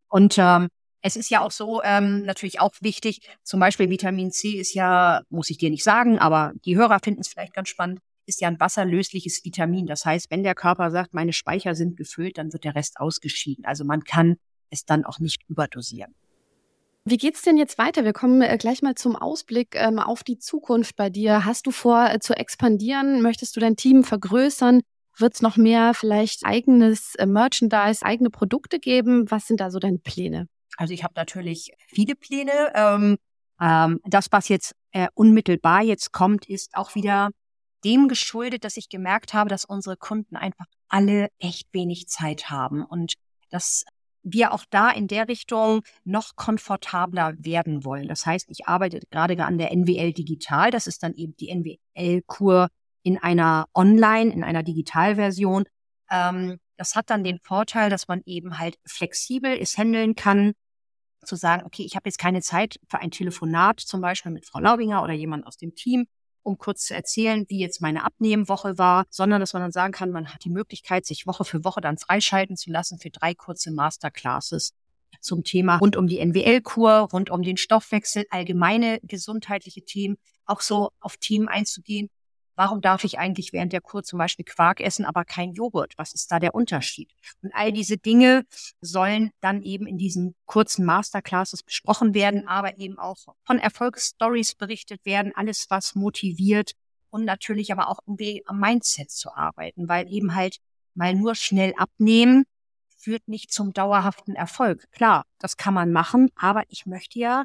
[0.09, 0.69] Und ähm,
[1.03, 5.23] es ist ja auch so ähm, natürlich auch wichtig, zum Beispiel Vitamin C ist ja,
[5.29, 8.49] muss ich dir nicht sagen, aber die Hörer finden es vielleicht ganz spannend, ist ja
[8.49, 9.87] ein wasserlösliches Vitamin.
[9.87, 13.65] Das heißt, wenn der Körper sagt, meine Speicher sind gefüllt, dann wird der Rest ausgeschieden.
[13.65, 14.37] Also man kann
[14.71, 16.15] es dann auch nicht überdosieren.
[17.05, 18.05] Wie geht's denn jetzt weiter?
[18.05, 21.45] Wir kommen äh, gleich mal zum Ausblick ähm, auf die Zukunft bei dir.
[21.45, 23.23] Hast du vor äh, zu expandieren?
[23.23, 24.83] Möchtest du dein Team vergrößern?
[25.19, 29.29] Wird es noch mehr vielleicht eigenes äh, Merchandise, eigene Produkte geben?
[29.33, 30.47] Was sind da so deine Pläne?
[30.77, 32.73] Also ich habe natürlich viele Pläne.
[32.75, 33.19] Ähm,
[33.61, 37.31] ähm, das, was jetzt äh, unmittelbar jetzt kommt, ist auch wieder
[37.85, 42.85] dem geschuldet, dass ich gemerkt habe, dass unsere Kunden einfach alle echt wenig Zeit haben
[42.85, 43.15] und
[43.51, 43.85] dass
[44.23, 48.07] wir auch da in der Richtung noch komfortabler werden wollen.
[48.09, 50.71] Das heißt, ich arbeite gerade an der NWL Digital.
[50.71, 52.69] Das ist dann eben die NWL-Kur
[53.03, 55.65] in einer Online, in einer Digitalversion.
[56.09, 60.53] Ähm, das hat dann den Vorteil, dass man eben halt flexibel es handeln kann,
[61.25, 64.61] zu sagen, okay, ich habe jetzt keine Zeit für ein Telefonat, zum Beispiel mit Frau
[64.61, 66.07] Laubinger oder jemand aus dem Team,
[66.43, 70.11] um kurz zu erzählen, wie jetzt meine Abnehmwoche war, sondern dass man dann sagen kann,
[70.11, 73.71] man hat die Möglichkeit, sich Woche für Woche dann freischalten zu lassen für drei kurze
[73.71, 74.73] Masterclasses
[75.21, 80.17] zum Thema rund um die NWL-Kur, rund um den Stoffwechsel, allgemeine gesundheitliche Themen,
[80.47, 82.09] auch so auf Themen einzugehen,
[82.55, 85.95] Warum darf ich eigentlich während der Kur zum Beispiel Quark essen, aber kein Joghurt?
[85.97, 87.11] Was ist da der Unterschied?
[87.43, 88.45] Und all diese Dinge
[88.81, 95.05] sollen dann eben in diesen kurzen Masterclasses besprochen werden, aber eben auch von Erfolgsstories berichtet
[95.05, 96.73] werden, alles was motiviert
[97.11, 100.59] und natürlich aber auch irgendwie am Mindset zu arbeiten, weil eben halt
[100.95, 102.45] mal nur schnell abnehmen
[102.97, 104.91] führt nicht zum dauerhaften Erfolg.
[104.93, 107.45] Klar, das kann man machen, aber ich möchte ja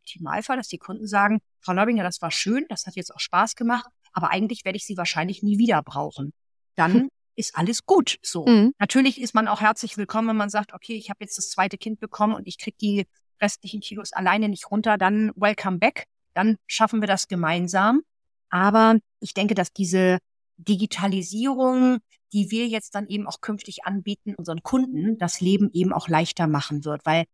[0.00, 3.54] Optimalfall, dass die Kunden sagen, Frau Leubinger, das war schön, das hat jetzt auch Spaß
[3.54, 6.32] gemacht, aber eigentlich werde ich sie wahrscheinlich nie wieder brauchen.
[6.76, 7.08] Dann hm.
[7.36, 8.18] ist alles gut.
[8.22, 8.46] So.
[8.46, 8.72] Mhm.
[8.78, 11.76] Natürlich ist man auch herzlich willkommen, wenn man sagt, okay, ich habe jetzt das zweite
[11.76, 13.06] Kind bekommen und ich kriege die
[13.42, 16.04] restlichen Kilos alleine nicht runter, dann welcome back.
[16.32, 18.02] Dann schaffen wir das gemeinsam.
[18.48, 20.18] Aber ich denke, dass diese
[20.56, 21.98] Digitalisierung,
[22.32, 26.46] die wir jetzt dann eben auch künftig anbieten, unseren Kunden das Leben eben auch leichter
[26.46, 27.24] machen wird, weil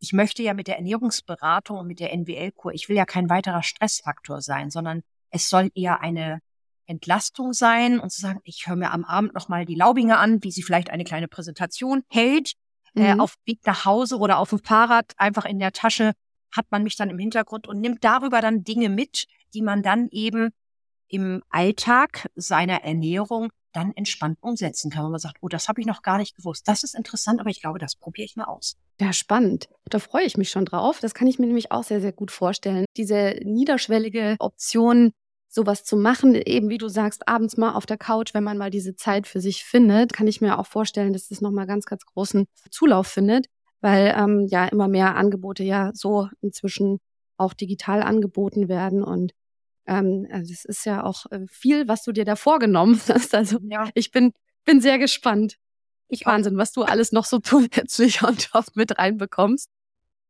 [0.00, 3.64] ich möchte ja mit der Ernährungsberatung und mit der NWL-Kur, ich will ja kein weiterer
[3.64, 6.40] Stressfaktor sein, sondern es soll eher eine
[6.86, 10.50] Entlastung sein und zu sagen, ich höre mir am Abend nochmal die Laubinge an, wie
[10.50, 12.54] sie vielleicht eine kleine Präsentation hält,
[12.94, 13.20] äh, mhm.
[13.20, 16.12] äh, auf Weg nach Hause oder auf dem Fahrrad, einfach in der Tasche
[16.50, 20.08] hat man mich dann im Hintergrund und nimmt darüber dann Dinge mit, die man dann
[20.10, 20.50] eben
[21.08, 25.04] im Alltag seiner Ernährung dann entspannt umsetzen kann.
[25.04, 26.66] Wenn man sagt, oh, das habe ich noch gar nicht gewusst.
[26.66, 28.76] Das ist interessant, aber ich glaube, das probiere ich mal aus.
[29.00, 29.68] Ja, spannend.
[29.86, 31.00] Da freue ich mich schon drauf.
[31.00, 32.84] Das kann ich mir nämlich auch sehr, sehr gut vorstellen.
[32.96, 35.12] Diese niederschwellige Option,
[35.48, 38.70] sowas zu machen, eben wie du sagst, abends mal auf der Couch, wenn man mal
[38.70, 42.04] diese Zeit für sich findet, kann ich mir auch vorstellen, dass das nochmal ganz, ganz
[42.04, 43.46] großen Zulauf findet,
[43.80, 47.00] weil ähm, ja immer mehr Angebote ja so inzwischen
[47.38, 49.32] auch digital angeboten werden und
[49.88, 53.34] ähm, also das ist ja auch äh, viel, was du dir da vorgenommen hast.
[53.34, 53.88] Also ja.
[53.94, 54.32] ich bin,
[54.64, 55.56] bin sehr gespannt.
[56.08, 59.68] Ich Wahnsinn, was du alles noch so zusätzlich und oft mit reinbekommst.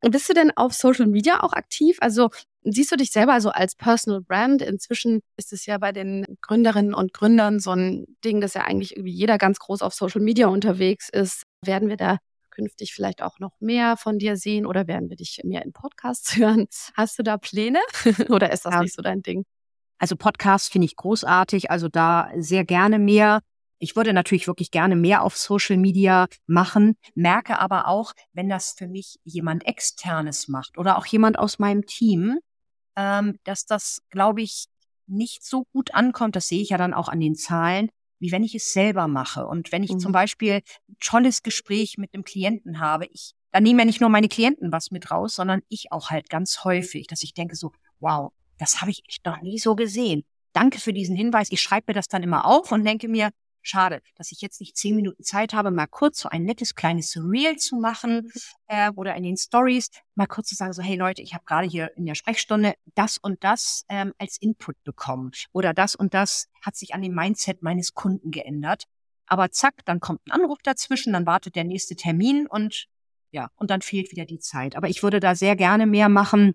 [0.00, 1.98] Bist du denn auf Social Media auch aktiv?
[2.00, 2.30] Also
[2.62, 4.62] siehst du dich selber so als Personal Brand?
[4.62, 8.92] Inzwischen ist es ja bei den Gründerinnen und Gründern so ein Ding, dass ja eigentlich
[8.96, 11.42] irgendwie jeder ganz groß auf Social Media unterwegs ist.
[11.64, 12.18] Werden wir da
[12.58, 16.36] künftig vielleicht auch noch mehr von dir sehen oder werden wir dich mehr in Podcasts
[16.36, 16.66] hören?
[16.94, 17.78] Hast du da Pläne
[18.28, 18.82] oder ist das ja.
[18.82, 19.44] nicht so dein Ding?
[19.98, 23.40] Also Podcasts finde ich großartig, also da sehr gerne mehr.
[23.80, 28.74] Ich würde natürlich wirklich gerne mehr auf Social Media machen, merke aber auch, wenn das
[28.76, 32.38] für mich jemand externes macht oder auch jemand aus meinem Team,
[32.96, 34.66] ähm, dass das, glaube ich,
[35.06, 36.34] nicht so gut ankommt.
[36.34, 37.88] Das sehe ich ja dann auch an den Zahlen,
[38.20, 39.46] wie wenn ich es selber mache.
[39.46, 39.98] Und wenn ich mhm.
[39.98, 44.10] zum Beispiel ein tolles Gespräch mit einem Klienten habe, ich, dann nehmen ja nicht nur
[44.10, 47.72] meine Klienten was mit raus, sondern ich auch halt ganz häufig, dass ich denke so,
[48.00, 50.24] wow, das habe ich echt noch nie so gesehen.
[50.52, 51.48] Danke für diesen Hinweis.
[51.50, 53.30] Ich schreibe mir das dann immer auf und denke mir,
[53.68, 57.16] schade, dass ich jetzt nicht zehn Minuten Zeit habe, mal kurz so ein nettes kleines
[57.16, 58.30] Reel zu machen
[58.66, 61.66] äh, oder in den Stories mal kurz zu sagen, so hey Leute, ich habe gerade
[61.66, 66.48] hier in der Sprechstunde das und das ähm, als Input bekommen oder das und das
[66.62, 68.84] hat sich an dem Mindset meines Kunden geändert.
[69.26, 72.86] Aber zack, dann kommt ein Anruf dazwischen, dann wartet der nächste Termin und
[73.30, 74.74] ja, und dann fehlt wieder die Zeit.
[74.74, 76.54] Aber ich würde da sehr gerne mehr machen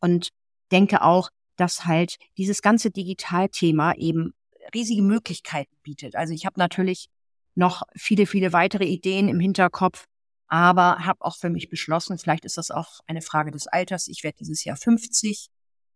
[0.00, 0.30] und
[0.72, 4.32] denke auch, dass halt dieses ganze Digitalthema eben
[4.74, 6.16] riesige Möglichkeiten bietet.
[6.16, 7.08] Also ich habe natürlich
[7.54, 10.06] noch viele, viele weitere Ideen im Hinterkopf,
[10.46, 14.24] aber habe auch für mich beschlossen, vielleicht ist das auch eine Frage des Alters, ich
[14.24, 15.48] werde dieses Jahr 50,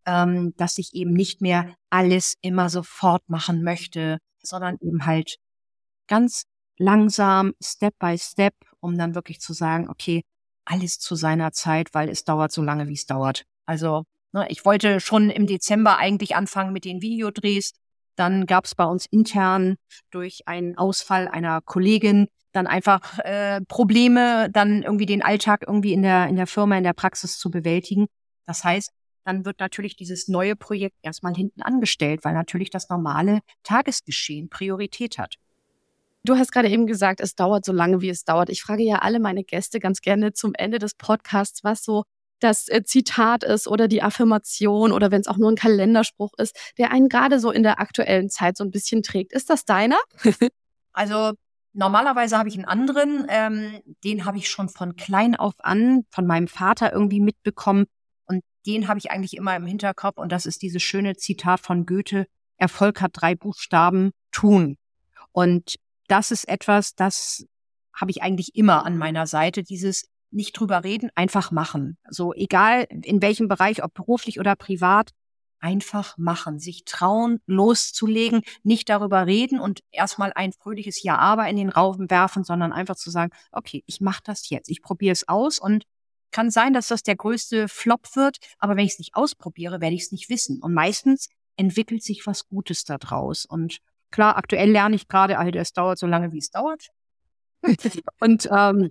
[0.07, 5.37] ähm, dass ich eben nicht mehr alles immer sofort machen möchte, sondern eben halt
[6.07, 6.45] ganz
[6.77, 10.23] langsam, Step by Step, um dann wirklich zu sagen, okay,
[10.65, 13.45] alles zu seiner Zeit, weil es dauert so lange, wie es dauert.
[13.67, 17.73] Also ne, ich wollte schon im Dezember eigentlich anfangen mit den Videodrehs,
[18.17, 19.77] dann gab es bei uns intern
[20.11, 26.03] durch einen Ausfall einer Kollegin dann einfach äh, Probleme, dann irgendwie den Alltag irgendwie in
[26.03, 28.07] der, in der Firma, in der Praxis zu bewältigen.
[28.47, 28.93] Das heißt,
[29.25, 35.19] dann wird natürlich dieses neue Projekt erstmal hinten angestellt, weil natürlich das normale Tagesgeschehen Priorität
[35.19, 35.37] hat.
[36.23, 38.49] Du hast gerade eben gesagt, es dauert so lange, wie es dauert.
[38.49, 42.05] Ich frage ja alle meine Gäste ganz gerne zum Ende des Podcasts, was so
[42.45, 46.57] das äh, Zitat ist oder die Affirmation oder wenn es auch nur ein Kalenderspruch ist,
[46.79, 49.33] der einen gerade so in der aktuellen Zeit so ein bisschen trägt.
[49.33, 49.99] Ist das deiner?
[50.93, 51.33] also
[51.73, 56.27] normalerweise habe ich einen anderen, ähm, den habe ich schon von klein auf an von
[56.27, 57.87] meinem Vater irgendwie mitbekommen
[58.27, 61.87] und den habe ich eigentlich immer im Hinterkopf und das ist dieses schöne Zitat von
[61.87, 62.27] Goethe,
[62.57, 64.77] Erfolg hat drei Buchstaben, tun.
[65.33, 65.77] Und
[66.07, 67.45] das ist etwas, das
[67.93, 71.97] habe ich eigentlich immer an meiner Seite, dieses nicht drüber reden, einfach machen.
[72.09, 75.11] So egal in welchem Bereich, ob beruflich oder privat,
[75.61, 81.57] einfach machen, sich trauen, loszulegen, nicht darüber reden und erstmal ein fröhliches Ja aber in
[81.57, 85.27] den Raum werfen, sondern einfach zu sagen, okay, ich mache das jetzt, ich probiere es
[85.27, 85.85] aus und
[86.33, 89.95] kann sein, dass das der größte Flop wird, aber wenn ich es nicht ausprobiere, werde
[89.95, 90.61] ich es nicht wissen.
[90.61, 93.47] Und meistens entwickelt sich was Gutes daraus.
[93.47, 93.79] Und
[94.11, 96.89] klar, aktuell lerne ich gerade, also es dauert so lange, wie es dauert.
[98.21, 98.91] und ähm,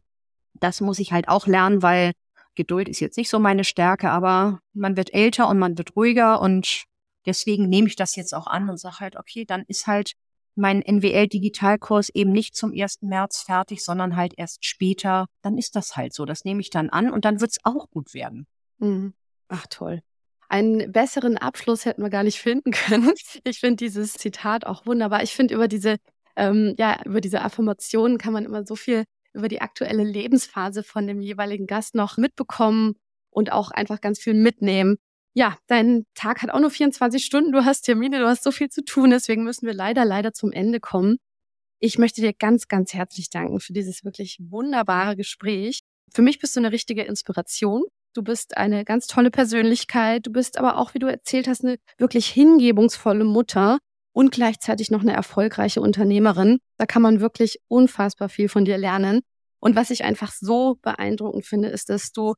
[0.54, 2.14] das muss ich halt auch lernen, weil
[2.56, 6.40] Geduld ist jetzt nicht so meine Stärke, aber man wird älter und man wird ruhiger
[6.42, 6.84] und
[7.26, 10.14] deswegen nehme ich das jetzt auch an und sage halt, okay, dann ist halt
[10.56, 13.02] mein NWL-Digitalkurs eben nicht zum 1.
[13.02, 15.26] März fertig, sondern halt erst später.
[15.42, 16.26] Dann ist das halt so.
[16.26, 18.46] Das nehme ich dann an und dann wird es auch gut werden.
[18.78, 19.14] Mhm.
[19.48, 20.02] Ach toll.
[20.50, 23.14] Einen besseren Abschluss hätten wir gar nicht finden können.
[23.44, 25.24] Ich finde dieses Zitat auch wunderbar.
[25.24, 25.98] Ich finde über diese,
[26.36, 31.08] ähm, ja, über diese Affirmationen kann man immer so viel über die aktuelle Lebensphase von
[31.08, 32.96] dem jeweiligen Gast noch mitbekommen
[33.30, 34.98] und auch einfach ganz viel mitnehmen.
[35.36, 38.70] Ja, dein Tag hat auch nur 24 Stunden, du hast Termine, du hast so viel
[38.70, 41.18] zu tun, deswegen müssen wir leider, leider zum Ende kommen.
[41.80, 45.82] Ich möchte dir ganz, ganz herzlich danken für dieses wirklich wunderbare Gespräch.
[46.14, 47.84] Für mich bist du eine richtige Inspiration.
[48.14, 50.28] Du bist eine ganz tolle Persönlichkeit.
[50.28, 53.80] Du bist aber auch, wie du erzählt hast, eine wirklich hingebungsvolle Mutter
[54.14, 56.60] und gleichzeitig noch eine erfolgreiche Unternehmerin.
[56.78, 59.22] Da kann man wirklich unfassbar viel von dir lernen.
[59.60, 62.36] Und was ich einfach so beeindruckend finde, ist, dass du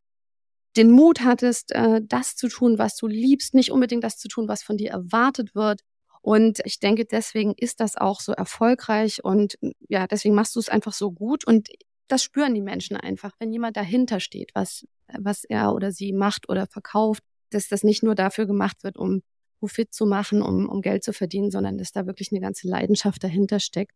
[0.78, 4.48] den Mut hattest, äh, das zu tun, was du liebst, nicht unbedingt das zu tun,
[4.48, 5.82] was von dir erwartet wird.
[6.22, 9.58] Und ich denke, deswegen ist das auch so erfolgreich und
[9.90, 11.46] ja, deswegen machst du es einfach so gut.
[11.46, 11.70] Und
[12.08, 16.50] das spüren die Menschen einfach, wenn jemand dahinter steht, was, was er oder sie macht
[16.50, 19.22] oder verkauft, dass das nicht nur dafür gemacht wird, um
[19.60, 23.24] Profit zu machen, um, um Geld zu verdienen, sondern dass da wirklich eine ganze Leidenschaft
[23.24, 23.94] dahinter steckt.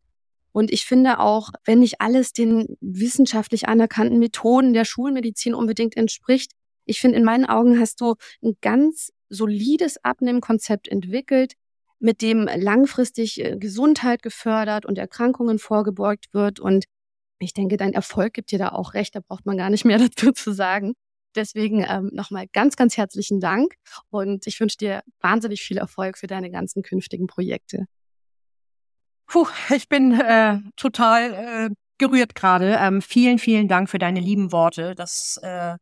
[0.52, 6.54] Und ich finde auch, wenn nicht alles den wissenschaftlich anerkannten Methoden der Schulmedizin unbedingt entspricht,
[6.86, 11.54] ich finde, in meinen Augen hast du ein ganz solides Abnehmkonzept entwickelt,
[12.00, 16.60] mit dem langfristig äh, Gesundheit gefördert und Erkrankungen vorgebeugt wird.
[16.60, 16.86] Und
[17.38, 20.00] ich denke, dein Erfolg gibt dir da auch recht, da braucht man gar nicht mehr
[20.16, 20.94] dazu zu sagen.
[21.36, 23.76] Deswegen ähm, nochmal ganz, ganz herzlichen Dank
[24.10, 27.86] und ich wünsche dir wahnsinnig viel Erfolg für deine ganzen künftigen Projekte.
[29.28, 31.70] Puh, ich bin äh, total äh,
[32.00, 32.78] gerührt gerade.
[32.80, 34.96] Ähm, vielen, vielen Dank für deine lieben Worte.
[34.96, 35.76] Das äh,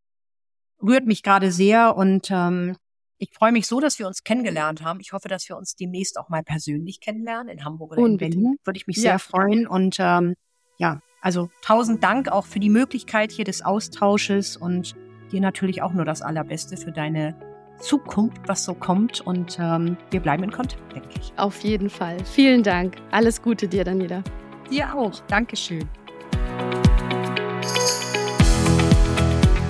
[0.81, 2.75] rührt mich gerade sehr und ähm,
[3.19, 4.99] ich freue mich so, dass wir uns kennengelernt haben.
[4.99, 8.35] Ich hoffe, dass wir uns demnächst auch mal persönlich kennenlernen in Hamburg oder Unbedingt.
[8.35, 8.57] in Berlin.
[8.63, 9.01] Würde ich mich ja.
[9.03, 9.65] sehr freuen.
[9.65, 10.35] Und ähm,
[10.77, 14.95] ja, also tausend Dank auch für die Möglichkeit hier des Austausches und
[15.27, 17.35] dir natürlich auch nur das Allerbeste für deine
[17.79, 19.21] Zukunft, was so kommt.
[19.21, 21.33] Und ähm, wir bleiben in Kontakt, denke ich.
[21.37, 22.17] Auf jeden Fall.
[22.25, 22.95] Vielen Dank.
[23.11, 24.23] Alles Gute dir, Daniela.
[24.69, 25.19] Dir auch.
[25.27, 25.87] Dankeschön.